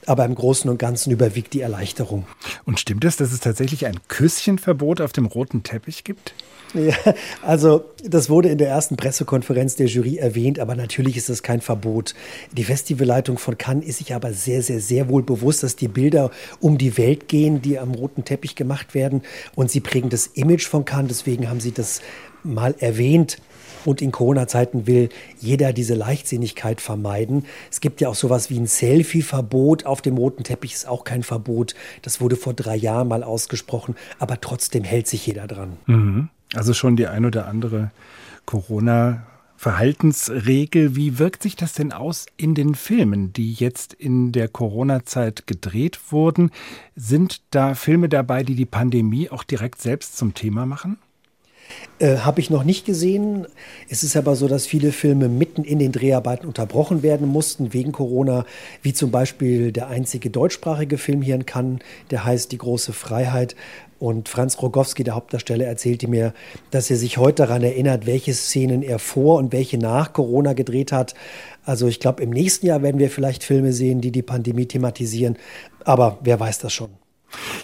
aber 0.06 0.26
im 0.26 0.36
Großen 0.36 0.70
und 0.70 0.78
Ganzen 0.78 1.12
überwiegt 1.12 1.54
die 1.54 1.62
Erleichterung. 1.62 2.26
Und 2.66 2.80
stimmt 2.80 3.06
es, 3.06 3.18
dass 3.18 3.32
es 3.32 3.40
tatsächlich 3.40 3.86
ein 3.86 4.00
Küsschenverbot 4.08 5.02
auf 5.02 5.12
dem 5.12 5.26
roten 5.26 5.64
Teppich 5.64 6.04
gibt? 6.04 6.34
Ja, 6.74 6.96
also 7.42 7.84
das 8.04 8.30
wurde 8.30 8.50
in 8.50 8.58
der 8.58 8.70
ersten 8.70 8.96
Pressekonferenz 8.96 9.76
der 9.76 9.88
Jury 9.88 10.18
erwähnt, 10.18 10.58
aber 10.58 10.76
natürlich 10.76 11.18
ist 11.18 11.28
das 11.28 11.44
kein 11.44 11.60
Verbot. 11.60 12.16
Die 12.54 12.64
Festivalleitung 12.64 13.38
von 13.38 13.58
Cannes 13.58 13.86
ist 13.86 13.98
sich 13.98 14.16
aber 14.16 14.32
sehr, 14.32 14.62
sehr, 14.62 14.80
sehr 14.80 15.10
wohl 15.10 15.24
bewusst, 15.24 15.64
dass 15.64 15.76
die 15.76 15.90
Bilder 15.90 16.32
um 16.62 16.78
die 16.78 16.98
Welt 16.98 17.28
gehen, 17.28 17.62
die 17.62 17.78
am 17.78 17.92
roten 17.92 18.24
Teppich 18.24 18.56
gemacht 18.56 18.94
werden 18.94 19.22
und 19.56 19.70
sie 19.70 19.82
prägen 19.82 20.10
das 20.10 20.28
Image 20.28 20.68
von 20.68 20.86
Cannes. 20.86 21.10
Deswegen 21.10 21.50
haben 21.50 21.60
sie 21.60 21.74
das 21.74 22.02
mal 22.44 22.74
erwähnt. 22.80 23.38
Und 23.86 24.02
in 24.02 24.12
Corona-Zeiten 24.12 24.88
will 24.88 25.10
jeder 25.40 25.74
diese 25.74 25.94
Leichtsinnigkeit 25.94 26.82
vermeiden. 26.82 27.46
Es 27.70 27.82
gibt 27.82 28.02
ja 28.02 28.10
auch 28.10 28.16
sowas 28.16 28.50
wie 28.50 28.60
ein 28.60 28.68
Selfie-Verbot. 28.68 29.86
Auf 29.86 30.02
dem 30.02 30.18
roten 30.18 30.44
Teppich 30.44 30.74
ist 30.74 30.88
auch 30.88 31.04
kein 31.04 31.24
Verbot. 31.24 31.76
Das 32.02 32.22
wurde 32.22 32.36
vor 32.36 32.54
drei 32.54 32.76
Jahren 32.76 33.08
mal 33.08 33.24
ausgesprochen, 33.24 33.96
aber 34.20 34.40
trotzdem 34.42 34.84
hält 34.84 35.08
sich 35.08 35.26
jeder 35.28 35.48
dran. 35.48 35.78
Mhm. 35.86 36.30
Also 36.54 36.74
schon 36.74 36.96
die 36.96 37.08
ein 37.08 37.26
oder 37.26 37.48
andere 37.48 37.92
Corona- 38.46 39.26
Verhaltensregel. 39.62 40.96
Wie 40.96 41.20
wirkt 41.20 41.44
sich 41.44 41.56
das 41.56 41.74
denn 41.74 41.92
aus 41.92 42.26
in 42.36 42.56
den 42.56 42.74
Filmen, 42.74 43.32
die 43.32 43.54
jetzt 43.54 43.94
in 43.94 44.32
der 44.32 44.48
Corona-Zeit 44.48 45.46
gedreht 45.46 46.00
wurden? 46.10 46.50
Sind 46.96 47.44
da 47.52 47.76
Filme 47.76 48.10
dabei, 48.10 48.42
die 48.42 48.56
die 48.56 48.66
Pandemie 48.66 49.30
auch 49.30 49.44
direkt 49.44 49.80
selbst 49.80 50.18
zum 50.18 50.34
Thema 50.34 50.66
machen? 50.66 50.98
Äh, 52.02 52.18
Habe 52.18 52.42
ich 52.42 52.50
noch 52.50 52.64
nicht 52.64 52.86
gesehen. 52.86 53.46
Es 53.88 54.02
ist 54.02 54.18
aber 54.18 54.36
so, 54.36 54.48
dass 54.48 54.66
viele 54.66 54.92
Filme 54.92 55.30
mitten 55.30 55.64
in 55.64 55.78
den 55.78 55.92
Dreharbeiten 55.92 56.48
unterbrochen 56.48 57.04
werden 57.04 57.28
mussten 57.28 57.74
wegen 57.74 57.92
Corona, 57.92 58.44
wie 58.82 58.92
zum 58.92 59.12
Beispiel 59.12 59.72
der 59.72 59.88
einzige 59.88 60.32
deutschsprachige 60.32 60.98
Film 60.98 61.22
hier 61.22 61.36
in 61.36 61.46
Cannes, 61.46 61.80
der 62.10 62.26
heißt 62.26 62.52
Die 62.52 62.58
große 62.58 62.94
Freiheit. 62.94 63.56
Und 64.00 64.30
Franz 64.30 64.60
Rogowski, 64.60 65.04
der 65.04 65.14
Hauptdarsteller, 65.14 65.68
erzählte 65.68 66.08
mir, 66.08 66.34
dass 66.72 66.90
er 66.90 66.98
sich 66.98 67.20
heute 67.20 67.44
daran 67.44 67.62
erinnert, 67.62 68.08
welche 68.08 68.34
Szenen 68.34 68.82
er 68.82 68.98
vor 68.98 69.38
und 69.38 69.54
welche 69.54 69.78
nach 69.78 70.12
Corona 70.12 70.54
gedreht 70.54 70.92
hat. 70.92 71.14
Also 71.66 71.86
ich 71.86 72.00
glaube, 72.00 72.24
im 72.24 72.32
nächsten 72.32 72.66
Jahr 72.66 72.82
werden 72.82 72.98
wir 72.98 73.12
vielleicht 73.12 73.44
Filme 73.44 73.74
sehen, 73.74 74.02
die 74.02 74.12
die 74.12 74.24
Pandemie 74.24 74.66
thematisieren. 74.66 75.38
Aber 75.86 76.18
wer 76.24 76.40
weiß 76.40 76.58
das 76.58 76.74
schon. 76.74 77.01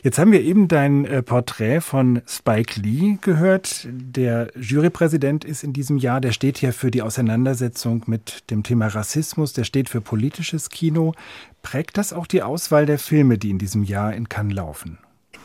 Jetzt 0.04 0.20
haben 0.20 0.32
wir 0.32 0.42
eben 0.42 0.68
dein 0.68 1.06
äh, 1.06 1.24
Porträt 1.24 1.82
von 1.82 2.22
Spike 2.28 2.80
Lee 2.80 3.18
gehört. 3.22 3.88
Der 3.90 4.52
Jurypräsident 4.60 5.46
ist 5.46 5.64
in 5.64 5.74
diesem 5.74 5.98
Jahr, 5.98 6.22
der 6.22 6.32
steht 6.32 6.58
hier 6.58 6.74
für 6.74 6.92
die 6.92 7.02
Auseinandersetzung 7.02 8.04
mit 8.08 8.50
dem 8.50 8.64
Thema 8.64 8.88
Rassismus, 8.88 9.54
der 9.54 9.64
steht 9.64 9.90
für 9.90 10.02
politisches 10.02 10.70
Kino. 10.70 11.14
Prägt 11.62 11.98
das 11.98 12.14
auch 12.14 12.28
die 12.28 12.44
Auswahl 12.44 12.86
der 12.86 13.00
Filme, 13.00 13.38
die 13.38 13.50
in 13.50 13.60
diesem 13.60 13.84
Jahr 13.84 14.14
in 14.14 14.30
Cannes 14.30 14.56
laufen? 14.56 15.00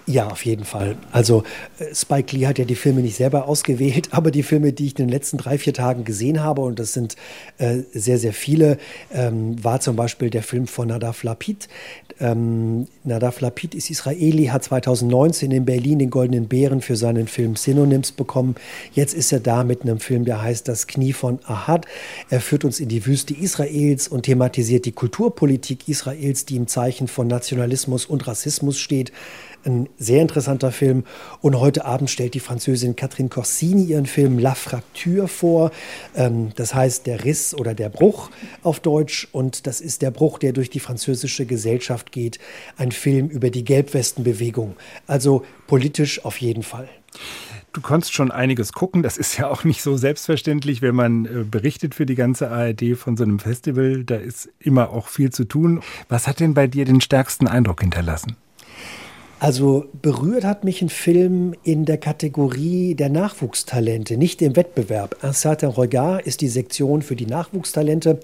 Ja, 0.06 0.26
auf 0.26 0.44
jeden 0.44 0.64
Fall. 0.64 0.96
Also 1.12 1.44
äh, 1.78 1.94
Spike 1.94 2.36
Lee 2.36 2.46
hat 2.46 2.58
ja 2.58 2.64
die 2.64 2.74
Filme 2.74 3.02
nicht 3.02 3.16
selber 3.16 3.46
ausgewählt, 3.48 4.08
aber 4.12 4.30
die 4.30 4.42
Filme, 4.42 4.72
die 4.72 4.86
ich 4.86 4.98
in 4.98 5.06
den 5.06 5.08
letzten 5.08 5.38
drei, 5.38 5.58
vier 5.58 5.74
Tagen 5.74 6.04
gesehen 6.04 6.42
habe, 6.42 6.62
und 6.62 6.78
das 6.78 6.92
sind 6.92 7.16
äh, 7.58 7.78
sehr, 7.92 8.18
sehr 8.18 8.32
viele, 8.32 8.78
ähm, 9.12 9.62
war 9.62 9.80
zum 9.80 9.94
Beispiel 9.94 10.30
der 10.30 10.42
Film 10.42 10.66
von 10.66 10.88
Nadav 10.88 11.22
Lapid. 11.22 11.68
Ähm, 12.18 12.88
Nadav 13.04 13.40
Lapid 13.40 13.76
ist 13.76 13.90
Israeli, 13.90 14.46
hat 14.46 14.64
2019 14.64 15.52
in 15.52 15.64
Berlin 15.64 16.00
den 16.00 16.10
Goldenen 16.10 16.48
Bären 16.48 16.80
für 16.80 16.96
seinen 16.96 17.28
Film 17.28 17.54
Synonyms 17.54 18.10
bekommen. 18.10 18.56
Jetzt 18.92 19.14
ist 19.14 19.32
er 19.32 19.40
da 19.40 19.62
mit 19.62 19.82
einem 19.82 20.00
Film, 20.00 20.24
der 20.24 20.42
heißt 20.42 20.66
Das 20.66 20.88
Knie 20.88 21.12
von 21.12 21.38
Ahad. 21.44 21.86
Er 22.28 22.40
führt 22.40 22.64
uns 22.64 22.80
in 22.80 22.88
die 22.88 23.06
Wüste 23.06 23.34
Israels 23.34 24.08
und 24.08 24.24
thematisiert 24.24 24.84
die 24.84 24.92
Kulturpolitik 24.92 25.88
Israels, 25.88 26.44
die 26.44 26.56
im 26.56 26.66
Zeichen 26.66 27.06
von 27.06 27.28
Nationalismus 27.28 28.04
und 28.04 28.26
Rassismus 28.26 28.78
steht. 28.80 29.12
Ein 29.64 29.88
sehr 29.96 30.22
interessanter 30.22 30.72
Film. 30.72 31.04
Und 31.40 31.58
heute 31.60 31.84
Abend 31.84 32.10
stellt 32.10 32.34
die 32.34 32.40
Französin 32.40 32.96
Catherine 32.96 33.28
Corsini 33.28 33.84
ihren 33.84 34.06
Film 34.06 34.38
La 34.38 34.54
Fracture 34.54 35.28
vor. 35.28 35.70
Ähm, 36.16 36.50
das 36.56 36.74
heißt 36.74 37.06
der 37.06 37.24
Riss 37.24 37.54
oder 37.54 37.74
der 37.74 37.88
Bruch 37.88 38.30
auf 38.62 38.80
Deutsch. 38.80 39.28
Und 39.30 39.66
das 39.66 39.80
ist 39.80 40.02
der 40.02 40.10
Bruch, 40.10 40.38
der 40.38 40.52
durch 40.52 40.70
die 40.70 40.80
französische 40.80 41.46
Gesellschaft 41.46 42.10
geht. 42.10 42.38
Ein 42.76 42.90
Film 42.90 43.28
über 43.28 43.50
die 43.50 43.64
Gelbwestenbewegung. 43.64 44.74
Also 45.06 45.44
politisch 45.68 46.24
auf 46.24 46.40
jeden 46.40 46.64
Fall. 46.64 46.88
Du 47.72 47.80
konntest 47.80 48.12
schon 48.12 48.30
einiges 48.30 48.72
gucken. 48.72 49.02
Das 49.02 49.16
ist 49.16 49.38
ja 49.38 49.48
auch 49.48 49.64
nicht 49.64 49.82
so 49.82 49.96
selbstverständlich, 49.96 50.82
wenn 50.82 50.94
man 50.94 51.24
äh, 51.24 51.44
berichtet 51.48 51.94
für 51.94 52.04
die 52.04 52.16
ganze 52.16 52.50
ARD 52.50 52.96
von 52.96 53.16
so 53.16 53.24
einem 53.24 53.38
Festival. 53.38 54.04
Da 54.04 54.16
ist 54.16 54.50
immer 54.58 54.90
auch 54.90 55.08
viel 55.08 55.30
zu 55.30 55.44
tun. 55.44 55.82
Was 56.08 56.26
hat 56.26 56.40
denn 56.40 56.52
bei 56.52 56.66
dir 56.66 56.84
den 56.84 57.00
stärksten 57.00 57.46
Eindruck 57.46 57.80
hinterlassen? 57.80 58.36
Also 59.42 59.86
berührt 60.00 60.44
hat 60.44 60.62
mich 60.62 60.82
ein 60.82 60.88
Film 60.88 61.54
in 61.64 61.84
der 61.84 61.98
Kategorie 61.98 62.94
der 62.94 63.08
Nachwuchstalente, 63.08 64.16
nicht 64.16 64.40
im 64.40 64.54
Wettbewerb. 64.54 65.16
Un 65.24 65.32
certain 65.32 65.70
regard 65.70 66.24
ist 66.24 66.42
die 66.42 66.48
Sektion 66.48 67.02
für 67.02 67.16
die 67.16 67.26
Nachwuchstalente 67.26 68.20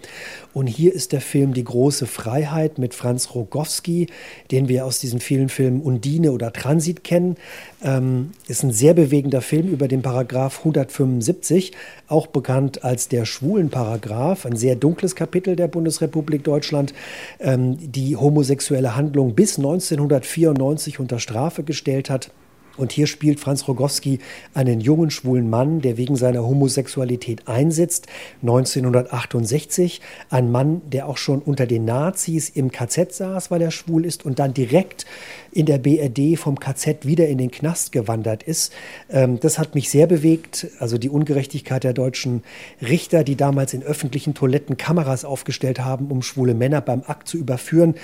und 0.55 0.69
hier 0.69 0.95
ist 0.95 1.11
der 1.11 1.21
Film 1.21 1.55
Die 1.55 1.65
große 1.65 2.07
Freiheit 2.07 2.79
mit 2.79 2.95
Franz 2.95 3.35
Rogowski, 3.35 4.07
den 4.53 4.69
wir 4.69 4.87
aus 4.87 5.01
diesen 5.01 5.19
vielen 5.19 5.49
Filmen 5.49 5.81
Undine 5.81 6.31
oder 6.31 6.53
Transit 6.53 7.03
kennen. 7.03 7.35
Ähm, 7.83 8.31
ist 8.47 8.63
ein 8.63 8.71
sehr 8.71 8.95
bewegender 8.95 9.41
Film 9.41 9.67
über 9.67 9.89
den 9.89 10.03
Paragraph 10.03 10.59
175, 10.59 11.73
auch 12.07 12.29
bekannt 12.29 12.85
als 12.85 13.09
der 13.09 13.25
Schwulenparagraph, 13.25 14.47
ein 14.47 14.55
sehr 14.55 14.77
dunkles 14.77 15.17
Kapitel 15.17 15.57
der 15.57 15.67
Bundesrepublik 15.67 16.45
Deutschland, 16.45 16.95
ähm, 17.41 17.77
die 17.81 18.15
homosexuelle 18.15 18.95
Handlung 18.95 19.35
bis 19.35 19.59
1994 19.59 21.01
unter 21.09 21.21
Strafe 21.21 21.65
gestellt 21.65 22.11
hat. 22.11 22.31
Und 22.79 22.93
hier 22.93 23.07
spielt 23.07 23.41
Franz 23.41 23.69
Rogowski 23.69 24.21
einen 24.55 24.81
jungen 24.81 25.11
schwulen 25.11 25.51
Mann, 25.51 25.81
der 25.81 25.97
wegen 25.97 26.17
seiner 26.17 26.47
Homosexualität 26.47 27.47
einsetzt. 27.47 28.07
1968 28.43 30.01
ein 30.31 30.51
Mann, 30.51 30.81
der 30.87 31.09
auch 31.09 31.19
schon 31.19 31.41
unter 31.41 31.67
den 31.67 31.85
Nazis 31.85 32.49
im 32.49 32.71
KZ 32.71 33.13
saß, 33.13 33.51
weil 33.51 33.61
er 33.61 33.71
schwul 33.71 34.07
ist 34.07 34.25
und 34.25 34.39
dann 34.39 34.55
direkt 34.55 35.07
in 35.51 35.67
der 35.67 35.79
BRD 35.79 36.39
vom 36.39 36.61
KZ 36.61 37.07
wieder 37.07 37.27
in 37.27 37.39
den 37.39 37.51
Knast 37.51 37.93
gewandert 37.93 38.43
ist. 38.43 38.73
Ähm, 39.11 39.41
das 39.41 39.59
hat 39.59 39.75
mich 39.75 39.91
sehr 39.91 40.07
bewegt. 40.07 40.69
Also 40.79 40.99
die 40.99 41.11
Ungerechtigkeit 41.11 41.85
der 41.85 41.93
deutschen 41.93 42.43
Richter, 42.81 43.25
die 43.25 43.37
damals 43.37 43.75
in 43.75 43.83
öffentlichen 43.83 44.35
Toiletten 44.35 44.77
Kameras 44.77 45.25
aufgestellt 45.25 45.81
haben, 45.81 46.11
um 46.11 46.23
schwule 46.23 46.55
Männer 46.55 46.81
beim 46.81 47.03
Akt 47.07 47.29
zu 47.29 47.39
überführen. 47.39 47.95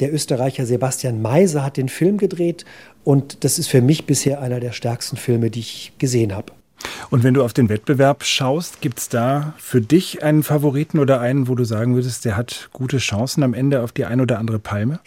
Der 0.00 0.12
Österreicher 0.12 0.66
Sebastian 0.66 1.22
Meise 1.22 1.64
hat 1.64 1.76
den 1.76 1.88
Film 1.88 2.18
gedreht 2.18 2.64
und 3.04 3.44
das 3.44 3.58
ist 3.58 3.68
für 3.68 3.80
mich 3.80 4.06
bisher 4.06 4.40
einer 4.40 4.60
der 4.60 4.72
stärksten 4.72 5.16
Filme, 5.16 5.50
die 5.50 5.60
ich 5.60 5.92
gesehen 5.98 6.34
habe. 6.34 6.52
Und 7.10 7.24
wenn 7.24 7.34
du 7.34 7.42
auf 7.42 7.52
den 7.52 7.68
Wettbewerb 7.68 8.24
schaust, 8.24 8.80
gibt 8.80 8.98
es 8.98 9.08
da 9.08 9.54
für 9.58 9.80
dich 9.80 10.22
einen 10.22 10.42
Favoriten 10.42 10.98
oder 10.98 11.20
einen, 11.20 11.48
wo 11.48 11.54
du 11.54 11.64
sagen 11.64 11.94
würdest, 11.94 12.24
der 12.24 12.36
hat 12.36 12.68
gute 12.72 12.98
Chancen 12.98 13.42
am 13.42 13.54
Ende 13.54 13.82
auf 13.82 13.92
die 13.92 14.04
ein 14.04 14.20
oder 14.20 14.38
andere 14.38 14.58
Palme? 14.58 15.00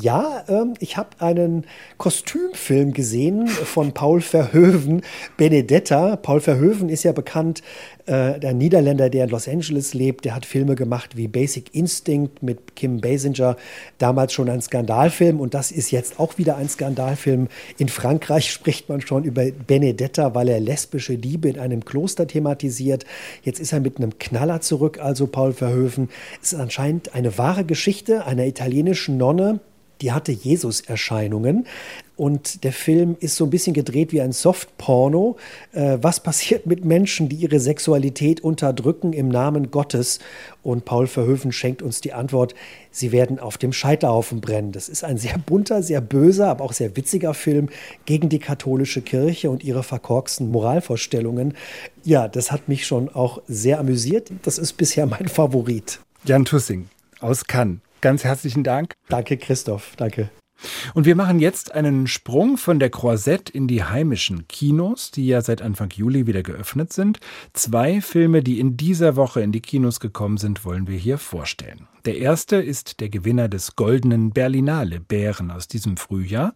Ja, 0.00 0.44
ähm, 0.48 0.74
ich 0.80 0.96
habe 0.96 1.10
einen 1.18 1.66
Kostümfilm 1.98 2.92
gesehen 2.94 3.46
von 3.46 3.92
Paul 3.92 4.22
Verhoeven, 4.22 5.02
Benedetta. 5.36 6.16
Paul 6.16 6.40
Verhoeven 6.40 6.88
ist 6.88 7.04
ja 7.04 7.12
bekannt, 7.12 7.62
äh, 8.06 8.38
der 8.38 8.52
Niederländer, 8.52 9.08
der 9.08 9.24
in 9.24 9.30
Los 9.30 9.48
Angeles 9.48 9.94
lebt. 9.94 10.24
Der 10.24 10.34
hat 10.34 10.44
Filme 10.44 10.74
gemacht 10.74 11.16
wie 11.16 11.28
Basic 11.28 11.74
Instinct 11.74 12.42
mit 12.42 12.76
Kim 12.76 13.00
Basinger, 13.00 13.56
damals 13.98 14.32
schon 14.32 14.50
ein 14.50 14.60
Skandalfilm 14.60 15.40
und 15.40 15.54
das 15.54 15.70
ist 15.70 15.90
jetzt 15.90 16.20
auch 16.20 16.36
wieder 16.36 16.56
ein 16.56 16.68
Skandalfilm. 16.68 17.48
In 17.78 17.88
Frankreich 17.88 18.50
spricht 18.52 18.88
man 18.88 19.00
schon 19.00 19.24
über 19.24 19.44
Benedetta, 19.44 20.34
weil 20.34 20.48
er 20.48 20.60
lesbische 20.60 21.14
Liebe 21.14 21.48
in 21.48 21.58
einem 21.58 21.84
Kloster 21.84 22.26
thematisiert. 22.26 23.04
Jetzt 23.42 23.60
ist 23.60 23.72
er 23.72 23.80
mit 23.80 23.96
einem 23.96 24.18
Knaller 24.18 24.60
zurück, 24.60 24.98
also 25.00 25.26
Paul 25.26 25.52
Verhoeven. 25.52 26.10
Es 26.42 26.52
ist 26.52 26.58
anscheinend 26.58 27.14
eine 27.14 27.38
wahre 27.38 27.64
Geschichte 27.64 28.26
einer 28.26 28.44
italienischen 28.44 29.16
Nonne, 29.16 29.60
die 30.00 30.12
hatte 30.12 30.32
Jesus-Erscheinungen. 30.32 31.66
Und 32.16 32.62
der 32.62 32.72
Film 32.72 33.16
ist 33.18 33.34
so 33.34 33.44
ein 33.44 33.50
bisschen 33.50 33.74
gedreht 33.74 34.12
wie 34.12 34.20
ein 34.20 34.30
Softporno. 34.30 35.36
Äh, 35.72 35.98
was 36.00 36.20
passiert 36.20 36.64
mit 36.64 36.84
Menschen, 36.84 37.28
die 37.28 37.36
ihre 37.36 37.58
Sexualität 37.58 38.40
unterdrücken 38.40 39.12
im 39.12 39.28
Namen 39.28 39.72
Gottes? 39.72 40.20
Und 40.62 40.84
Paul 40.84 41.08
Verhoeven 41.08 41.50
schenkt 41.50 41.82
uns 41.82 42.00
die 42.00 42.12
Antwort, 42.12 42.54
sie 42.92 43.10
werden 43.10 43.40
auf 43.40 43.58
dem 43.58 43.72
Scheiterhaufen 43.72 44.40
brennen. 44.40 44.70
Das 44.70 44.88
ist 44.88 45.02
ein 45.02 45.18
sehr 45.18 45.38
bunter, 45.38 45.82
sehr 45.82 46.00
böser, 46.00 46.48
aber 46.48 46.64
auch 46.64 46.72
sehr 46.72 46.96
witziger 46.96 47.34
Film 47.34 47.68
gegen 48.04 48.28
die 48.28 48.38
katholische 48.38 49.02
Kirche 49.02 49.50
und 49.50 49.64
ihre 49.64 49.82
verkorksten 49.82 50.52
Moralvorstellungen. 50.52 51.54
Ja, 52.04 52.28
das 52.28 52.52
hat 52.52 52.68
mich 52.68 52.86
schon 52.86 53.08
auch 53.08 53.42
sehr 53.48 53.80
amüsiert. 53.80 54.30
Das 54.42 54.58
ist 54.58 54.74
bisher 54.74 55.06
mein 55.06 55.26
Favorit. 55.26 55.98
Jan 56.24 56.44
Tussing 56.44 56.86
aus 57.18 57.44
Cannes. 57.44 57.78
Ganz 58.04 58.22
herzlichen 58.22 58.64
Dank. 58.64 58.92
Danke, 59.08 59.38
Christoph. 59.38 59.94
Danke. 59.96 60.28
Und 60.92 61.06
wir 61.06 61.16
machen 61.16 61.40
jetzt 61.40 61.74
einen 61.74 62.06
Sprung 62.06 62.58
von 62.58 62.78
der 62.78 62.90
Croisette 62.90 63.50
in 63.50 63.66
die 63.66 63.82
heimischen 63.82 64.46
Kinos, 64.46 65.10
die 65.10 65.26
ja 65.26 65.40
seit 65.40 65.62
Anfang 65.62 65.88
Juli 65.88 66.26
wieder 66.26 66.42
geöffnet 66.42 66.92
sind. 66.92 67.18
Zwei 67.54 68.02
Filme, 68.02 68.42
die 68.42 68.60
in 68.60 68.76
dieser 68.76 69.16
Woche 69.16 69.40
in 69.40 69.52
die 69.52 69.62
Kinos 69.62 70.00
gekommen 70.00 70.36
sind, 70.36 70.66
wollen 70.66 70.86
wir 70.86 70.98
hier 70.98 71.16
vorstellen. 71.16 71.88
Der 72.04 72.18
erste 72.18 72.56
ist 72.56 73.00
der 73.00 73.08
Gewinner 73.08 73.48
des 73.48 73.74
goldenen 73.74 74.32
Berlinale 74.32 75.00
Bären 75.00 75.50
aus 75.50 75.66
diesem 75.66 75.96
Frühjahr 75.96 76.52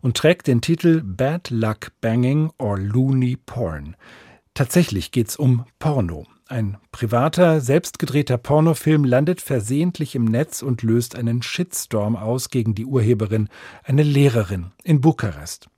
und 0.00 0.16
trägt 0.16 0.48
den 0.48 0.62
Titel 0.62 1.02
Bad 1.04 1.50
Luck 1.50 1.92
Banging 2.00 2.50
or 2.58 2.76
Loony 2.76 3.36
Porn. 3.36 3.94
Tatsächlich 4.52 5.12
geht's 5.12 5.36
um 5.36 5.64
Porno. 5.78 6.26
Ein 6.50 6.78
privater, 6.92 7.60
selbstgedrehter 7.60 8.38
Pornofilm 8.38 9.04
landet 9.04 9.42
versehentlich 9.42 10.14
im 10.14 10.24
Netz 10.24 10.62
und 10.62 10.82
löst 10.82 11.14
einen 11.14 11.42
Shitstorm 11.42 12.16
aus 12.16 12.48
gegen 12.48 12.74
die 12.74 12.86
Urheberin, 12.86 13.50
eine 13.84 14.02
Lehrerin 14.02 14.72
in 14.82 15.02
Bukarest. 15.02 15.68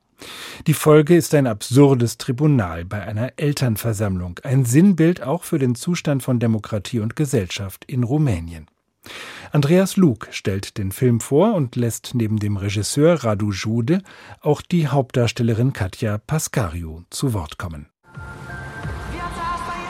Die 0.67 0.73
Folge 0.73 1.17
ist 1.17 1.35
ein 1.35 1.45
absurdes 1.45 2.17
Tribunal 2.17 2.85
bei 2.85 3.03
einer 3.03 3.33
Elternversammlung, 3.35 4.39
ein 4.43 4.63
Sinnbild 4.63 5.21
auch 5.21 5.43
für 5.43 5.59
den 5.59 5.75
Zustand 5.75 6.23
von 6.23 6.39
Demokratie 6.39 7.01
und 7.01 7.17
Gesellschaft 7.17 7.83
in 7.83 8.03
Rumänien. 8.03 8.67
Andreas 9.51 9.97
Lug 9.97 10.29
stellt 10.31 10.77
den 10.77 10.93
Film 10.93 11.19
vor 11.19 11.53
und 11.53 11.75
lässt 11.75 12.11
neben 12.13 12.39
dem 12.39 12.55
Regisseur 12.55 13.25
Radu 13.25 13.51
Jude 13.51 14.03
auch 14.39 14.61
die 14.61 14.87
Hauptdarstellerin 14.87 15.73
Katja 15.73 16.17
Pascariu 16.17 17.01
zu 17.09 17.33
Wort 17.33 17.57
kommen. 17.57 17.87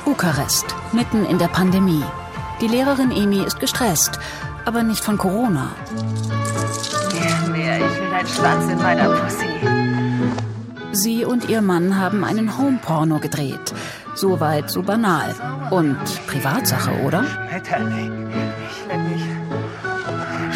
Bukarest, 0.05 0.65
mitten 0.93 1.25
in 1.25 1.37
der 1.37 1.47
Pandemie. 1.47 2.03
Die 2.59 2.67
Lehrerin 2.67 3.11
Emi 3.11 3.43
ist 3.43 3.59
gestresst, 3.59 4.19
aber 4.65 4.83
nicht 4.83 5.03
von 5.03 5.17
Corona. 5.17 5.71
mehr, 7.51 7.77
ich 7.77 7.99
will 7.99 8.09
deinen 8.09 8.27
Schwanz 8.27 8.71
in 8.71 8.77
meiner 8.77 9.09
Pussy. 9.09 9.47
Sie 10.93 11.25
und 11.25 11.49
ihr 11.49 11.61
Mann 11.61 11.97
haben 11.97 12.23
einen 12.23 12.57
Homeporno 12.57 13.19
gedreht. 13.19 13.73
Soweit 14.15 14.69
so 14.69 14.81
banal. 14.81 15.33
Und 15.69 15.97
Privatsache, 16.27 16.91
oder? 17.05 17.23
Bitte, 17.53 17.75
ich 17.79 18.97
mich. 19.09 19.23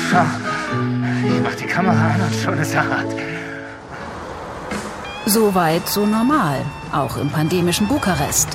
Schau, 0.09 0.25
ich 1.27 1.41
mach 1.41 1.55
die 1.55 1.65
Kamera 1.65 2.13
an 2.15 2.21
und 2.21 2.35
schon 2.35 2.57
ist 2.57 2.73
er 2.73 2.87
hart. 2.89 3.13
Soweit 5.25 5.87
so 5.87 6.05
normal, 6.05 6.57
auch 6.91 7.17
im 7.17 7.29
pandemischen 7.29 7.87
Bukarest. 7.87 8.49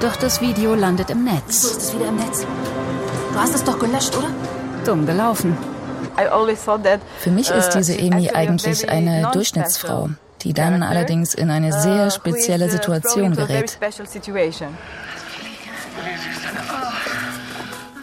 Doch 0.00 0.16
das 0.16 0.40
Video 0.40 0.74
landet 0.74 1.10
im 1.10 1.24
Netz. 1.24 1.42
Wieso 1.46 1.68
ist 1.68 1.82
es 1.82 1.94
wieder 1.94 2.08
im 2.08 2.16
Netz? 2.16 2.46
Du 3.32 3.38
hast 3.38 3.54
es 3.54 3.62
doch 3.62 3.78
gelöscht, 3.78 4.16
oder? 4.16 4.28
Dumm 4.84 5.04
gelaufen. 5.04 5.56
Für 7.18 7.30
mich 7.30 7.50
ist 7.50 7.74
uh, 7.74 7.78
diese 7.78 7.98
Emi 7.98 8.30
eigentlich 8.30 8.88
eine 8.88 9.30
Durchschnittsfrau, 9.32 10.08
die 10.42 10.54
dann 10.54 10.82
allerdings 10.82 11.34
in 11.34 11.50
eine 11.50 11.68
uh, 11.68 11.80
sehr 11.80 12.10
spezielle 12.10 12.66
uh, 12.66 12.70
Situation 12.70 13.36
gerät. 13.36 13.78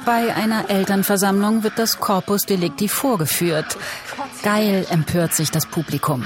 Bei 0.06 0.36
einer 0.36 0.70
Elternversammlung 0.70 1.64
wird 1.64 1.78
das 1.78 2.00
Corpus 2.00 2.44
Delicti 2.44 2.88
vorgeführt. 2.88 3.76
Geil 4.44 4.86
empört 4.90 5.34
sich 5.34 5.52
das 5.52 5.66
Publikum. 5.66 6.24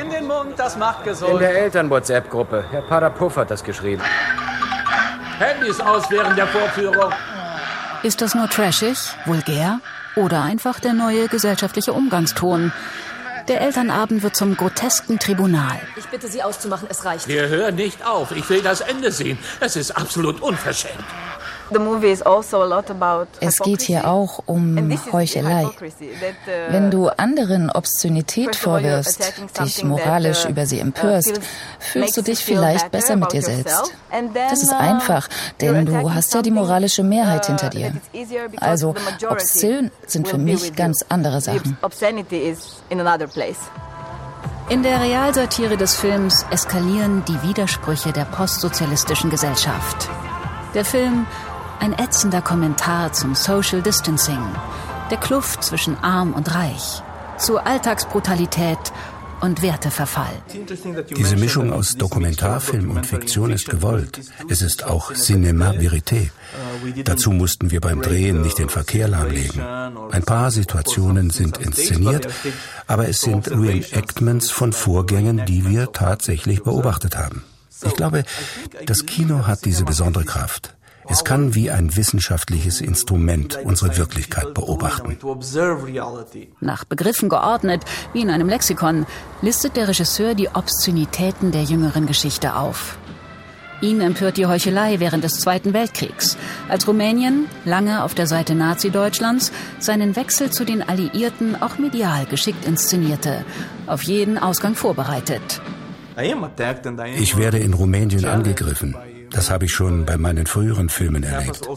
In 0.00 0.10
den 0.10 0.26
Mund, 0.26 0.54
das 0.56 0.76
macht 0.76 1.04
gesund. 1.04 1.32
In 1.32 1.38
der 1.38 1.56
Eltern-WhatsApp-Gruppe. 1.62 2.64
Herr 2.70 2.82
Parapuff 2.82 3.36
hat 3.36 3.50
das 3.50 3.62
geschrieben. 3.62 4.02
Handys 5.38 5.80
aus 5.80 6.04
während 6.10 6.38
der 6.38 6.46
Vorführung. 6.46 7.12
Ist 8.02 8.20
das 8.20 8.34
nur 8.34 8.48
trashig, 8.48 8.98
vulgär 9.24 9.80
oder 10.14 10.42
einfach 10.42 10.78
der 10.78 10.92
neue 10.92 11.28
gesellschaftliche 11.28 11.92
Umgangston? 11.92 12.72
Der 13.48 13.60
Elternabend 13.60 14.22
wird 14.22 14.36
zum 14.36 14.56
grotesken 14.56 15.18
Tribunal. 15.18 15.78
Ich 15.96 16.06
bitte 16.06 16.28
Sie 16.28 16.42
auszumachen, 16.42 16.88
es 16.90 17.04
reicht. 17.04 17.28
Wir 17.28 17.48
hören 17.48 17.74
nicht 17.74 18.06
auf. 18.06 18.30
Ich 18.32 18.48
will 18.48 18.62
das 18.62 18.80
Ende 18.80 19.10
sehen. 19.10 19.38
Es 19.60 19.76
ist 19.76 19.90
absolut 19.90 20.40
unverschämt. 20.40 21.04
Also 21.70 23.30
es 23.40 23.58
geht 23.58 23.80
hier 23.80 24.06
auch 24.06 24.42
um 24.46 24.98
Heuchelei. 25.12 25.64
Uh, 25.64 25.70
Wenn 26.68 26.90
du 26.90 27.08
anderen 27.08 27.70
Obszönität 27.70 28.56
vorwirfst, 28.56 29.34
dich 29.60 29.82
moralisch 29.84 30.44
uh, 30.44 30.48
über 30.48 30.66
sie 30.66 30.80
empörst, 30.80 31.40
fühlst 31.78 32.16
du 32.16 32.22
dich 32.22 32.44
vielleicht 32.44 32.90
besser 32.90 33.16
mit 33.16 33.32
dir 33.32 33.42
selbst. 33.42 33.92
Das 34.34 34.62
ist 34.62 34.72
uh, 34.72 34.76
einfach, 34.76 35.28
denn 35.60 35.86
du 35.86 36.12
hast 36.12 36.34
ja 36.34 36.42
die 36.42 36.50
moralische 36.50 37.02
Mehrheit 37.02 37.46
hinter 37.46 37.70
dir. 37.70 37.92
Also 38.60 38.94
obszön 39.28 39.90
sind 40.06 40.28
für 40.28 40.38
mich 40.38 40.74
ganz 40.74 41.04
andere 41.08 41.40
Sachen. 41.40 41.78
In 44.70 44.82
der 44.82 44.98
Realsatire 44.98 45.76
des 45.76 45.94
Films 45.94 46.46
eskalieren 46.50 47.22
die 47.26 47.42
Widersprüche 47.42 48.12
der 48.12 48.24
postsozialistischen 48.24 49.28
Gesellschaft. 49.28 50.08
Der 50.72 50.86
Film 50.86 51.26
ein 51.80 51.92
ätzender 51.92 52.42
Kommentar 52.42 53.12
zum 53.12 53.34
Social 53.34 53.82
Distancing, 53.82 54.44
der 55.10 55.18
Kluft 55.18 55.62
zwischen 55.62 55.96
arm 55.98 56.32
und 56.32 56.54
reich, 56.54 57.02
zur 57.38 57.66
Alltagsbrutalität 57.66 58.92
und 59.40 59.60
Werteverfall. 59.60 60.42
Diese 61.10 61.36
Mischung 61.36 61.72
aus 61.72 61.96
Dokumentarfilm 61.96 62.90
und 62.90 63.06
Fiktion 63.06 63.50
ist 63.52 63.68
gewollt. 63.68 64.20
Es 64.48 64.62
ist 64.62 64.84
auch 64.84 65.12
Cinema 65.12 65.70
Verité. 65.72 66.30
Dazu 67.04 67.30
mussten 67.30 67.70
wir 67.70 67.80
beim 67.80 68.00
Drehen 68.00 68.40
nicht 68.40 68.58
den 68.58 68.70
Verkehr 68.70 69.08
lahmlegen. 69.08 69.60
Ein 69.60 70.22
paar 70.22 70.50
Situationen 70.50 71.30
sind 71.30 71.58
inszeniert, 71.58 72.28
aber 72.86 73.08
es 73.08 73.20
sind 73.20 73.50
Reenactments 73.50 74.50
von 74.50 74.72
Vorgängen, 74.72 75.44
die 75.44 75.68
wir 75.68 75.92
tatsächlich 75.92 76.62
beobachtet 76.62 77.16
haben. 77.16 77.44
Ich 77.84 77.94
glaube, 77.94 78.24
das 78.86 79.04
Kino 79.04 79.46
hat 79.46 79.64
diese 79.64 79.84
besondere 79.84 80.24
Kraft. 80.24 80.73
Es 81.08 81.24
kann 81.24 81.54
wie 81.54 81.70
ein 81.70 81.96
wissenschaftliches 81.96 82.80
Instrument 82.80 83.58
unsere 83.62 83.96
Wirklichkeit 83.96 84.54
beobachten. 84.54 85.18
Nach 86.60 86.84
Begriffen 86.84 87.28
geordnet, 87.28 87.82
wie 88.12 88.22
in 88.22 88.30
einem 88.30 88.48
Lexikon, 88.48 89.06
listet 89.42 89.76
der 89.76 89.88
Regisseur 89.88 90.34
die 90.34 90.48
Obszönitäten 90.48 91.52
der 91.52 91.64
jüngeren 91.64 92.06
Geschichte 92.06 92.56
auf. 92.56 92.98
Ihn 93.80 94.00
empört 94.00 94.38
die 94.38 94.46
Heuchelei 94.46 94.98
während 94.98 95.24
des 95.24 95.40
Zweiten 95.40 95.74
Weltkriegs, 95.74 96.38
als 96.68 96.88
Rumänien, 96.88 97.46
lange 97.66 98.02
auf 98.02 98.14
der 98.14 98.26
Seite 98.26 98.54
Nazi-Deutschlands, 98.54 99.52
seinen 99.78 100.16
Wechsel 100.16 100.50
zu 100.50 100.64
den 100.64 100.88
Alliierten 100.88 101.60
auch 101.60 101.78
medial 101.78 102.24
geschickt 102.26 102.64
inszenierte, 102.64 103.44
auf 103.86 104.02
jeden 104.04 104.38
Ausgang 104.38 104.74
vorbereitet. 104.74 105.60
Ich 107.16 107.36
werde 107.36 107.58
in 107.58 107.74
Rumänien 107.74 108.24
angegriffen. 108.24 108.96
Das 109.34 109.50
habe 109.50 109.64
ich 109.64 109.72
schon 109.72 110.04
bei 110.04 110.16
meinen 110.16 110.46
früheren 110.46 110.88
Filmen 110.88 111.24
erlebt. 111.24 111.68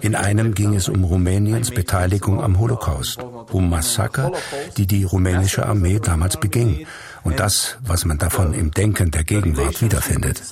In 0.00 0.14
einem 0.14 0.54
ging 0.54 0.74
es 0.74 0.88
um 0.88 1.02
Rumäniens 1.02 1.70
Beteiligung 1.70 2.42
am 2.42 2.58
Holocaust, 2.58 3.18
um 3.50 3.68
Massaker, 3.68 4.30
die 4.76 4.86
die 4.86 5.04
rumänische 5.04 5.66
Armee 5.66 5.98
damals 5.98 6.36
beging 6.36 6.86
und 7.24 7.40
das, 7.40 7.78
was 7.84 8.04
man 8.04 8.18
davon 8.18 8.54
im 8.54 8.70
Denken 8.70 9.10
der 9.10 9.24
Gegenwart 9.24 9.82
wiederfindet. 9.82 10.42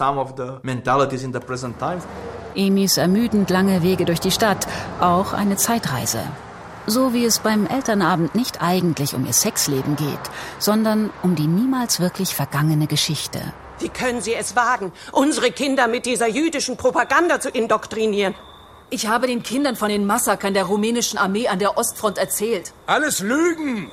Emis 2.56 2.96
ermüdend 2.96 3.48
lange 3.50 3.82
Wege 3.82 4.04
durch 4.04 4.20
die 4.20 4.32
Stadt, 4.32 4.66
auch 5.00 5.32
eine 5.32 5.56
Zeitreise. 5.56 6.20
So 6.86 7.12
wie 7.12 7.24
es 7.24 7.38
beim 7.38 7.66
Elternabend 7.66 8.34
nicht 8.34 8.60
eigentlich 8.60 9.14
um 9.14 9.24
ihr 9.24 9.32
Sexleben 9.32 9.94
geht, 9.94 10.18
sondern 10.58 11.10
um 11.22 11.36
die 11.36 11.46
niemals 11.46 12.00
wirklich 12.00 12.34
vergangene 12.34 12.88
Geschichte. 12.88 13.40
Wie 13.80 13.88
können 13.88 14.20
Sie 14.20 14.34
es 14.34 14.54
wagen, 14.56 14.92
unsere 15.10 15.50
Kinder 15.50 15.88
mit 15.88 16.04
dieser 16.04 16.28
jüdischen 16.28 16.76
Propaganda 16.76 17.40
zu 17.40 17.48
indoktrinieren? 17.48 18.34
Ich 18.90 19.06
habe 19.06 19.26
den 19.26 19.42
Kindern 19.42 19.76
von 19.76 19.88
den 19.88 20.06
Massakern 20.06 20.52
der 20.52 20.64
rumänischen 20.64 21.18
Armee 21.18 21.48
an 21.48 21.58
der 21.58 21.78
Ostfront 21.78 22.18
erzählt. 22.18 22.72
Alles 22.86 23.20
Lügen! 23.20 23.90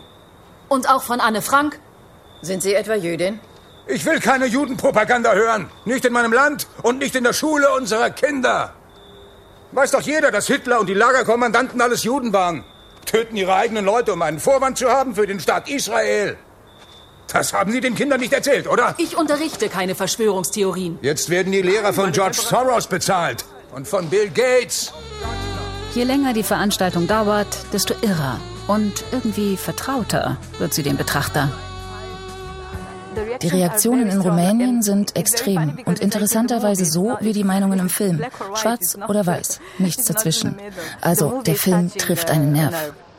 Und 0.69 0.89
auch 0.89 1.03
von 1.03 1.21
Anne 1.21 1.41
Frank. 1.41 1.79
Sind 2.41 2.61
Sie 2.61 2.73
etwa 2.73 2.95
Jüdin? 2.95 3.39
Ich 3.87 4.05
will 4.05 4.19
keine 4.19 4.47
Judenpropaganda 4.47 5.33
hören. 5.33 5.69
Nicht 5.85 6.03
in 6.03 6.11
meinem 6.11 6.33
Land 6.33 6.67
und 6.83 6.99
nicht 6.99 7.15
in 7.15 7.23
der 7.23 7.33
Schule 7.33 7.71
unserer 7.71 8.09
Kinder. 8.09 8.73
Weiß 9.71 9.91
doch 9.91 10.01
jeder, 10.01 10.31
dass 10.31 10.47
Hitler 10.47 10.79
und 10.79 10.87
die 10.87 10.93
Lagerkommandanten 10.93 11.79
alles 11.79 12.03
Juden 12.03 12.33
waren. 12.33 12.65
Töten 13.05 13.37
ihre 13.37 13.55
eigenen 13.55 13.85
Leute, 13.85 14.11
um 14.11 14.21
einen 14.21 14.39
Vorwand 14.39 14.77
zu 14.77 14.89
haben 14.89 15.15
für 15.15 15.27
den 15.27 15.39
Staat 15.39 15.69
Israel. 15.69 16.37
Das 17.31 17.53
haben 17.53 17.71
Sie 17.71 17.81
den 17.81 17.95
Kindern 17.95 18.19
nicht 18.19 18.33
erzählt, 18.33 18.67
oder? 18.67 18.95
Ich 18.97 19.17
unterrichte 19.17 19.69
keine 19.69 19.95
Verschwörungstheorien. 19.95 20.97
Jetzt 21.01 21.29
werden 21.29 21.51
die 21.51 21.61
Lehrer 21.61 21.93
von 21.93 22.11
George 22.11 22.37
Soros 22.37 22.87
bezahlt 22.87 23.45
und 23.73 23.87
von 23.87 24.09
Bill 24.09 24.29
Gates. 24.29 24.93
Je 25.93 26.03
länger 26.03 26.33
die 26.33 26.43
Veranstaltung 26.43 27.07
dauert, 27.07 27.47
desto 27.73 27.93
irrer 28.01 28.39
und 28.67 29.03
irgendwie 29.11 29.57
vertrauter 29.57 30.37
wird 30.59 30.73
sie 30.73 30.83
dem 30.83 30.97
Betrachter. 30.97 31.51
Die 33.41 33.47
Reaktionen 33.47 34.09
in 34.09 34.21
Rumänien 34.21 34.83
sind 34.83 35.15
extrem 35.15 35.79
und 35.85 35.99
interessanterweise 35.99 36.85
so 36.85 37.17
wie 37.19 37.33
die 37.33 37.43
Meinungen 37.43 37.79
im 37.79 37.89
Film. 37.89 38.23
Schwarz 38.55 38.97
oder 39.07 39.25
weiß, 39.25 39.59
nichts 39.79 40.05
dazwischen. 40.05 40.55
Also 41.01 41.41
der 41.41 41.55
Film 41.55 41.91
trifft 41.91 42.29
einen 42.29 42.51
Nerv. 42.51 42.75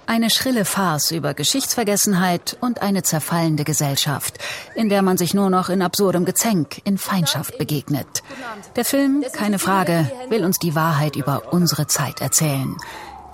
Eine 0.09 0.31
schrille 0.31 0.65
Farce 0.65 1.11
über 1.11 1.35
Geschichtsvergessenheit 1.35 2.57
und 2.63 2.81
eine 2.81 3.03
zerfallende 3.03 3.65
Gesellschaft, 3.65 4.39
in 4.75 4.89
der 4.89 5.03
man 5.03 5.19
sich 5.19 5.35
nur 5.35 5.51
noch 5.51 5.69
in 5.69 5.83
absurdem 5.83 6.25
Gezänk, 6.25 6.81
in 6.85 6.97
Feindschaft 6.97 7.59
begegnet. 7.59 8.23
Der 8.75 8.87
Film, 8.87 9.23
keine 9.35 9.59
Frage, 9.59 10.11
will 10.31 10.47
uns 10.47 10.59
die 10.59 10.75
Wahrheit 10.75 11.15
über 11.15 11.53
unsere 11.53 11.89
Zeit 11.89 12.23
erzählen. 12.23 12.75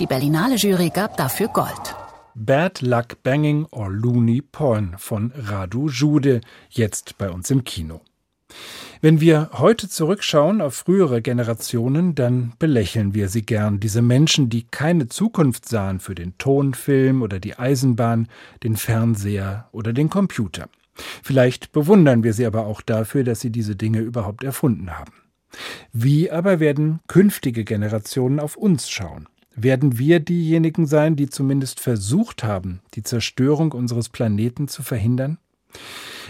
Die 0.00 0.06
Berlinale 0.06 0.56
Jury 0.56 0.90
gab 0.90 1.16
dafür 1.16 1.46
Gold. 1.46 1.94
Bad 2.34 2.80
Luck 2.80 3.22
Banging 3.22 3.68
or 3.70 3.88
Looney 3.88 4.42
Porn 4.42 4.96
von 4.98 5.32
Radu 5.36 5.88
Jude, 5.88 6.40
jetzt 6.70 7.18
bei 7.18 7.30
uns 7.30 7.52
im 7.52 7.62
Kino. 7.62 8.00
Wenn 9.04 9.20
wir 9.20 9.50
heute 9.52 9.86
zurückschauen 9.86 10.62
auf 10.62 10.76
frühere 10.76 11.20
Generationen, 11.20 12.14
dann 12.14 12.54
belächeln 12.58 13.12
wir 13.12 13.28
sie 13.28 13.42
gern, 13.42 13.78
diese 13.78 14.00
Menschen, 14.00 14.48
die 14.48 14.62
keine 14.62 15.08
Zukunft 15.08 15.68
sahen 15.68 16.00
für 16.00 16.14
den 16.14 16.38
Tonfilm 16.38 17.20
oder 17.20 17.38
die 17.38 17.58
Eisenbahn, 17.58 18.28
den 18.62 18.76
Fernseher 18.76 19.68
oder 19.72 19.92
den 19.92 20.08
Computer. 20.08 20.70
Vielleicht 21.22 21.70
bewundern 21.72 22.24
wir 22.24 22.32
sie 22.32 22.46
aber 22.46 22.64
auch 22.64 22.80
dafür, 22.80 23.24
dass 23.24 23.40
sie 23.40 23.50
diese 23.50 23.76
Dinge 23.76 24.00
überhaupt 24.00 24.42
erfunden 24.42 24.96
haben. 24.96 25.12
Wie 25.92 26.30
aber 26.30 26.58
werden 26.58 27.00
künftige 27.06 27.64
Generationen 27.64 28.40
auf 28.40 28.56
uns 28.56 28.88
schauen? 28.88 29.28
Werden 29.54 29.98
wir 29.98 30.18
diejenigen 30.18 30.86
sein, 30.86 31.14
die 31.14 31.28
zumindest 31.28 31.78
versucht 31.78 32.42
haben, 32.42 32.80
die 32.94 33.02
Zerstörung 33.02 33.72
unseres 33.72 34.08
Planeten 34.08 34.66
zu 34.66 34.82
verhindern? 34.82 35.36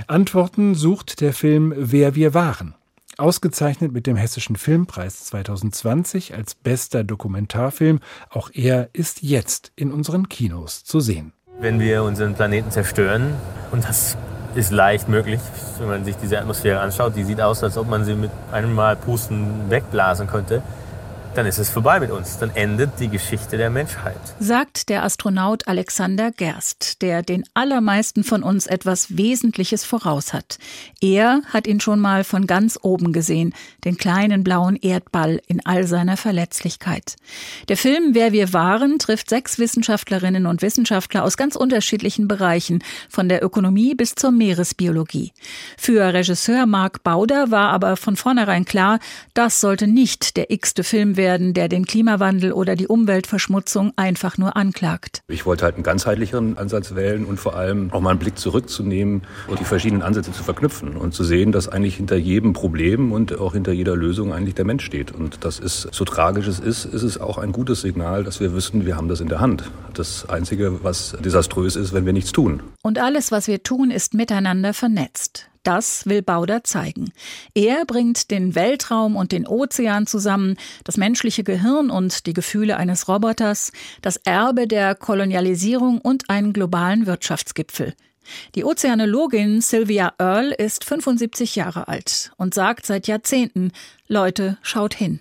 Antworten 0.07 0.75
sucht 0.75 1.21
der 1.21 1.33
Film 1.33 1.73
Wer 1.77 2.15
wir 2.15 2.35
waren. 2.35 2.75
Ausgezeichnet 3.17 3.93
mit 3.93 4.07
dem 4.07 4.17
Hessischen 4.17 4.57
Filmpreis 4.57 5.27
2020 5.27 6.35
als 6.35 6.57
bester 6.57 7.05
Dokumentarfilm, 7.05 8.01
auch 8.29 8.51
er 8.53 8.91
ist 8.93 9.23
jetzt 9.23 9.73
in 9.77 9.93
unseren 9.93 10.29
Kinos 10.29 10.83
zu 10.83 10.99
sehen. 10.99 11.33
Wenn 11.61 11.79
wir 11.79 12.03
unseren 12.03 12.35
Planeten 12.35 12.73
zerstören, 12.73 13.35
und 13.71 13.85
das 13.85 14.17
ist 14.57 14.73
leicht 14.73 15.09
möglich, 15.09 15.41
wenn 15.79 15.89
man 15.89 16.05
sich 16.05 16.17
diese 16.17 16.41
Atmosphäre 16.41 16.81
anschaut, 16.81 17.15
die 17.15 17.25
sieht 17.25 17.41
aus, 17.41 17.63
als 17.63 17.79
ob 17.79 17.89
man 17.89 18.05
sie 18.05 18.15
mit 18.15 18.31
einem 18.51 18.75
Mal 18.75 18.97
Pusten 18.97 19.71
wegblasen 19.71 20.27
könnte, 20.27 20.63
dann 21.37 21.47
ist 21.47 21.59
es 21.59 21.71
vorbei 21.71 22.01
mit 22.01 22.11
uns. 22.11 22.39
Dann 22.39 22.51
endet 22.51 23.01
die 23.01 23.09
Geschichte 23.09 23.57
der 23.57 23.71
Menschheit. 23.71 24.17
Sagt 24.39 24.89
der 24.89 25.03
Astronaut 25.03 25.67
Alexander 25.67 26.31
Gerst, 26.31 27.03
der 27.03 27.23
den 27.23 27.45
allermeisten 27.55 28.25
von 28.25 28.43
uns 28.43 28.67
etwas 28.67 29.17
Wesentliches 29.17 29.85
voraus 29.85 30.33
hat. 30.33 30.59
Er 31.01 31.43
hat 31.53 31.67
ihn 31.67 31.81
schon 31.81 32.01
mal 32.01 32.25
von 32.25 32.47
ganz 32.47 32.79
oben 32.81 33.13
gesehen, 33.13 33.55
den 33.85 33.97
kleinen 33.97 34.45
blauen 34.45 34.77
Erdball 34.77 35.41
in 35.47 35.65
all 35.67 35.87
seiner 35.87 36.17
Verletzlichkeit. 36.17 37.17
Der 37.69 37.77
Film 37.77 38.15
Wer 38.15 38.33
wir 38.33 38.53
waren 38.53 38.99
trifft 38.99 39.29
sechs 39.29 39.59
Wissenschaftlerinnen 39.59 40.47
und 40.47 40.63
Wissenschaftler 40.63 41.25
aus 41.25 41.37
ganz 41.37 41.57
unterschiedlichen 41.57 42.29
Bereichen, 42.29 42.83
von 43.09 43.29
der 43.29 43.45
Ökonomie 43.45 43.95
bis 43.95 44.15
zur 44.15 44.31
Meeresbiologie. 44.31 45.33
Für 45.77 46.13
Regisseur 46.15 46.67
Marc 46.67 47.03
Bauder 47.03 47.51
war 47.51 47.71
aber 47.71 47.97
von 47.97 48.17
vornherein 48.17 48.65
klar, 48.65 49.01
das 49.35 49.61
sollte 49.61 49.87
nicht 49.87 50.37
der 50.37 50.51
x-te 50.51 50.85
Film 50.85 51.17
werden, 51.17 51.24
werden, 51.25 51.55
der 51.55 51.69
den 51.69 51.87
Klimawandel 51.87 52.53
oder 52.53 52.77
die 52.77 52.87
Umweltverschmutzung 52.87 53.95
einfach 53.97 54.37
nur 54.37 54.59
anklagt. 54.59 55.23
Ich 55.27 55.47
wollte 55.47 55.65
halt 55.65 55.77
einen 55.77 55.85
ganzheitlicheren 55.85 56.59
Ansatz 56.59 56.95
wählen 56.95 57.25
und 57.25 57.41
vor 57.41 57.57
allem 57.57 57.91
auch 57.95 58.03
mal 58.03 58.11
einen 58.11 58.19
Blick 58.19 58.39
zurückzunehmen 58.39 59.23
und 59.49 59.59
die 59.59 59.65
verschiedenen 59.65 60.03
Ansätze 60.03 60.33
zu 60.33 60.43
verknüpfen 60.43 60.99
und 60.99 61.15
zu 61.15 61.25
sehen, 61.25 61.51
dass 61.51 61.67
eigentlich 61.67 61.97
hinter 61.97 62.17
jedem 62.17 62.53
Problem 62.53 63.11
und 63.11 63.41
auch 63.41 63.55
hinter 63.55 63.73
jeder 63.73 63.97
Lösung 63.97 64.35
eigentlich 64.35 64.55
der 64.55 64.67
Mensch 64.67 64.85
steht. 64.85 65.13
Und 65.13 65.47
das 65.47 65.59
ist, 65.61 65.89
so 65.93 66.05
tragisch 66.05 66.47
es 66.47 66.61
ist, 66.61 66.85
ist 66.85 67.03
es 67.03 67.19
auch 67.19 67.39
ein 67.39 67.53
gutes 67.53 67.81
Signal, 67.81 68.23
dass 68.23 68.39
wir 68.41 68.55
wissen, 68.55 68.85
wir 68.85 68.99
haben 68.99 69.09
das 69.09 69.21
in 69.21 69.29
der 69.29 69.41
Hand. 69.41 69.71
Das 69.95 70.29
Einzige, 70.29 70.85
was 70.85 71.17
desaströs 71.25 71.77
ist, 71.77 71.95
wenn 71.95 72.05
wir 72.05 72.13
nichts 72.13 72.33
tun. 72.33 72.63
Und 72.83 72.99
alles, 72.99 73.33
was 73.33 73.49
wir 73.49 73.63
tun, 73.63 73.91
ist 73.91 74.13
miteinander 74.13 74.75
vernetzt. 74.75 75.49
Das 75.65 76.07
will 76.07 76.23
Bauder 76.23 76.63
zeigen. 76.63 77.13
Er 77.55 77.85
bringt 77.87 78.31
den 78.31 78.55
Weltraum 78.55 79.17
und 79.17 79.33
den 79.33 79.47
Ozean 79.47 80.07
zusammen, 80.07 80.57
das 80.85 80.97
menschliche 80.97 81.43
Gehirn 81.43 81.91
und 81.91 82.27
die 82.27 82.35
Gefühle 82.35 82.77
eines 82.77 83.09
Roboters, 83.09 83.73
das 84.03 84.19
Erbe 84.19 84.69
der 84.69 84.95
Kolonialisierung 84.95 86.01
und 86.01 86.31
einen 86.31 86.53
globalen 86.53 87.07
Wirtschaftsgipfel. 87.07 87.95
Die 88.55 88.65
Ozeanologin 88.65 89.61
Sylvia 89.61 90.13
Earle 90.19 90.55
ist 90.55 90.85
75 90.85 91.57
Jahre 91.57 91.89
alt 91.89 92.33
und 92.37 92.55
sagt 92.55 92.87
seit 92.87 93.07
Jahrzehnten, 93.07 93.73
Leute, 94.07 94.59
schaut 94.61 94.93
hin. 94.93 95.21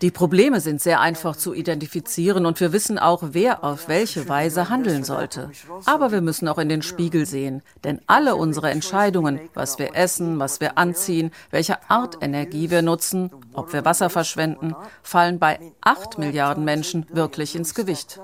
Die 0.00 0.10
Probleme 0.10 0.60
sind 0.62 0.80
sehr 0.80 1.00
einfach 1.00 1.36
zu 1.36 1.52
identifizieren 1.52 2.46
und 2.46 2.58
wir 2.58 2.72
wissen 2.72 2.98
auch, 2.98 3.22
wer 3.32 3.62
auf 3.62 3.88
welche 3.88 4.26
Weise 4.26 4.70
handeln 4.70 5.04
sollte. 5.04 5.50
Aber 5.84 6.12
wir 6.12 6.22
müssen 6.22 6.48
auch 6.48 6.56
in 6.56 6.70
den 6.70 6.80
Spiegel 6.80 7.26
sehen, 7.26 7.62
denn 7.84 8.00
alle 8.06 8.34
unsere 8.36 8.70
Entscheidungen, 8.70 9.40
was 9.52 9.78
wir 9.78 9.94
essen, 9.94 10.38
was 10.38 10.58
wir 10.58 10.78
anziehen, 10.78 11.32
welche 11.50 11.90
Art 11.90 12.16
Energie 12.22 12.70
wir 12.70 12.80
nutzen, 12.80 13.30
ob 13.52 13.74
wir 13.74 13.84
Wasser 13.84 14.08
verschwenden, 14.08 14.74
fallen 15.02 15.38
bei 15.38 15.60
acht 15.82 16.16
Milliarden 16.16 16.64
Menschen 16.64 17.04
wirklich 17.10 17.54
ins 17.54 17.74
Gewicht. 17.74 18.18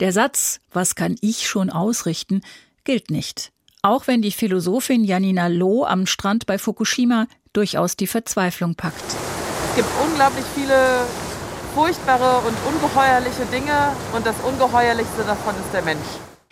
Der 0.00 0.12
Satz, 0.12 0.60
was 0.74 0.94
kann 0.94 1.16
ich 1.22 1.48
schon 1.48 1.70
ausrichten, 1.70 2.42
gilt 2.84 3.10
nicht 3.10 3.52
auch 3.86 4.06
wenn 4.06 4.20
die 4.20 4.32
Philosophin 4.32 5.04
Janina 5.04 5.46
Loh 5.46 5.84
am 5.84 6.06
Strand 6.06 6.46
bei 6.46 6.58
Fukushima 6.58 7.26
durchaus 7.52 7.96
die 7.96 8.06
Verzweiflung 8.06 8.74
packt. 8.74 9.04
Es 9.70 9.76
gibt 9.76 9.88
unglaublich 10.04 10.44
viele 10.54 11.06
furchtbare 11.74 12.38
und 12.46 12.56
ungeheuerliche 12.74 13.44
Dinge 13.52 13.92
und 14.14 14.26
das 14.26 14.36
Ungeheuerlichste 14.40 15.22
davon 15.24 15.54
ist 15.54 15.72
der 15.72 15.82
Mensch. 15.82 16.06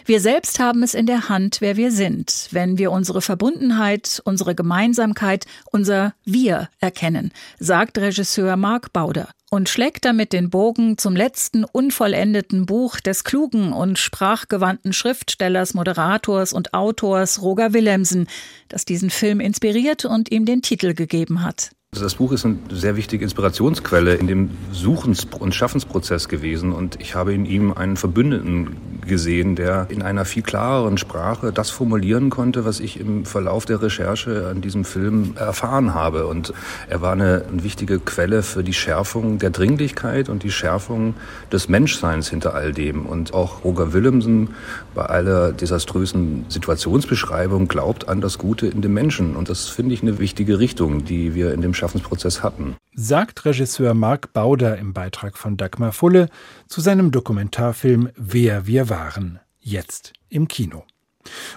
Wir 0.07 0.21
selbst 0.21 0.61
haben 0.61 0.83
es 0.83 0.93
in 0.93 1.07
der 1.07 1.31
Hand, 1.31 1.57
wer 1.61 1.77
wir 1.77 1.91
sind, 1.91 2.49
wenn 2.51 2.77
wir 2.77 2.93
unsere 2.93 3.23
Verbundenheit, 3.23 4.21
unsere 4.25 4.55
Gemeinsamkeit, 4.55 5.47
unser 5.73 6.13
Wir 6.27 6.69
erkennen, 6.79 7.33
sagt 7.59 7.97
Regisseur 7.97 8.57
Marc 8.57 8.93
Bauder 8.93 9.29
und 9.55 9.69
schlägt 9.69 10.05
damit 10.05 10.33
den 10.33 10.51
Bogen 10.51 10.99
zum 10.99 11.15
letzten 11.15 11.65
unvollendeten 11.65 12.67
Buch 12.67 12.99
des 12.99 13.23
klugen 13.23 13.73
und 13.73 14.01
sprachgewandten 14.01 14.93
Schriftstellers, 14.93 15.75
Moderators 15.75 16.53
und 16.53 16.75
Autors 16.75 17.41
Roger 17.41 17.73
Willemsen, 17.73 18.27
das 18.69 18.85
diesen 18.85 19.11
Film 19.11 19.39
inspiriert 19.39 20.05
und 20.07 20.33
ihm 20.33 20.45
den 20.45 20.61
Titel 20.63 20.93
gegeben 20.93 21.45
hat. 21.45 21.71
Also 21.93 22.03
das 22.03 22.17
Buch 22.17 22.33
ist 22.33 22.45
eine 22.45 22.59
sehr 22.71 22.97
wichtige 22.97 23.23
Inspirationsquelle 23.23 24.17
in 24.17 24.27
dem 24.27 24.51
Suchens- 24.73 25.29
und 25.39 25.55
Schaffensprozess 25.55 26.29
gewesen 26.29 26.73
und 26.73 27.01
ich 27.01 27.15
habe 27.15 27.33
in 27.33 27.47
ihm 27.47 27.73
einen 27.73 27.97
Verbündeten 27.97 28.94
gesehen, 29.07 29.57
der 29.57 29.87
in 29.91 30.03
einer 30.03 30.25
viel 30.25 30.43
klareren 30.43 30.99
Sprache 30.99 31.53
das 31.53 31.71
formulieren 31.71 32.31
konnte, 32.31 32.65
was 32.65 32.81
ich 32.81 32.99
im 32.99 33.25
Verlauf 33.25 33.65
der 33.65 33.83
Recherche 33.83 34.49
an 34.49 34.61
diesem 34.61 34.85
Film 34.85 35.35
erfahren 35.37 35.95
habe. 35.95 36.27
Und 36.27 36.53
er 36.89 37.01
war 37.01 37.13
eine, 37.13 37.45
wichtige 37.51 37.99
Quelle 37.99 38.43
für 38.43 38.63
die 38.63 38.73
Schärfung 38.73 39.39
der 39.39 39.51
Dringlichkeit 39.51 40.29
und 40.29 40.43
die 40.43 40.51
Schärfung 40.51 41.15
des 41.53 41.69
Menschseins 41.69 42.29
hinter 42.29 42.55
all 42.55 42.73
dem. 42.73 43.07
Und 43.07 43.33
auch 43.33 43.65
Roger 43.65 43.93
Willemsen 43.93 44.51
bei 44.95 45.07
aller 45.07 45.53
desaströsen 45.53 46.45
Situationsbeschreibung 46.49 47.69
glaubt 47.69 48.09
an 48.09 48.21
das 48.21 48.39
Gute 48.39 48.67
in 48.67 48.83
dem 48.83 48.93
Menschen. 48.93 49.37
Und 49.37 49.49
das 49.49 49.69
finde 49.69 49.95
ich 49.95 50.03
eine 50.03 50.19
wichtige 50.19 50.59
Richtung, 50.59 51.05
die 51.05 51.35
wir 51.35 51.55
in 51.55 51.61
dem 51.61 51.75
Schaffensprozess 51.75 52.43
hatten. 52.43 52.77
Sagt 52.97 53.45
Regisseur 53.45 53.93
Marc 53.95 54.33
Bauder 54.33 54.79
im 54.79 54.93
Beitrag 54.93 55.37
von 55.37 55.57
Dagmar 55.57 55.91
Fulle 55.91 56.29
zu 56.69 56.81
seinem 56.81 57.11
Dokumentarfilm 57.11 58.11
Wer 58.17 58.69
wir 58.69 58.89
waren, 58.95 59.41
jetzt 59.61 60.13
im 60.29 60.47
Kino. 60.47 60.85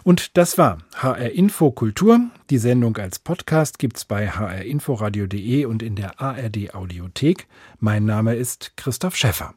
Und 0.04 0.38
das 0.38 0.58
war 0.58 0.80
HR 0.96 1.32
Info 1.34 1.70
Kultur. 1.70 2.20
Die 2.50 2.58
Sendung 2.58 2.98
als 2.98 3.20
Podcast 3.20 3.78
gibt's 3.78 4.06
bei 4.06 4.28
hrinforadio.de 4.28 5.66
und 5.66 5.84
in 5.84 5.96
der 5.96 6.20
ARD 6.20 6.74
Audiothek. 6.74 7.48
Mein 7.80 8.06
Name 8.06 8.34
ist 8.34 8.74
Christoph 8.76 9.16
Schäffer. 9.16 9.54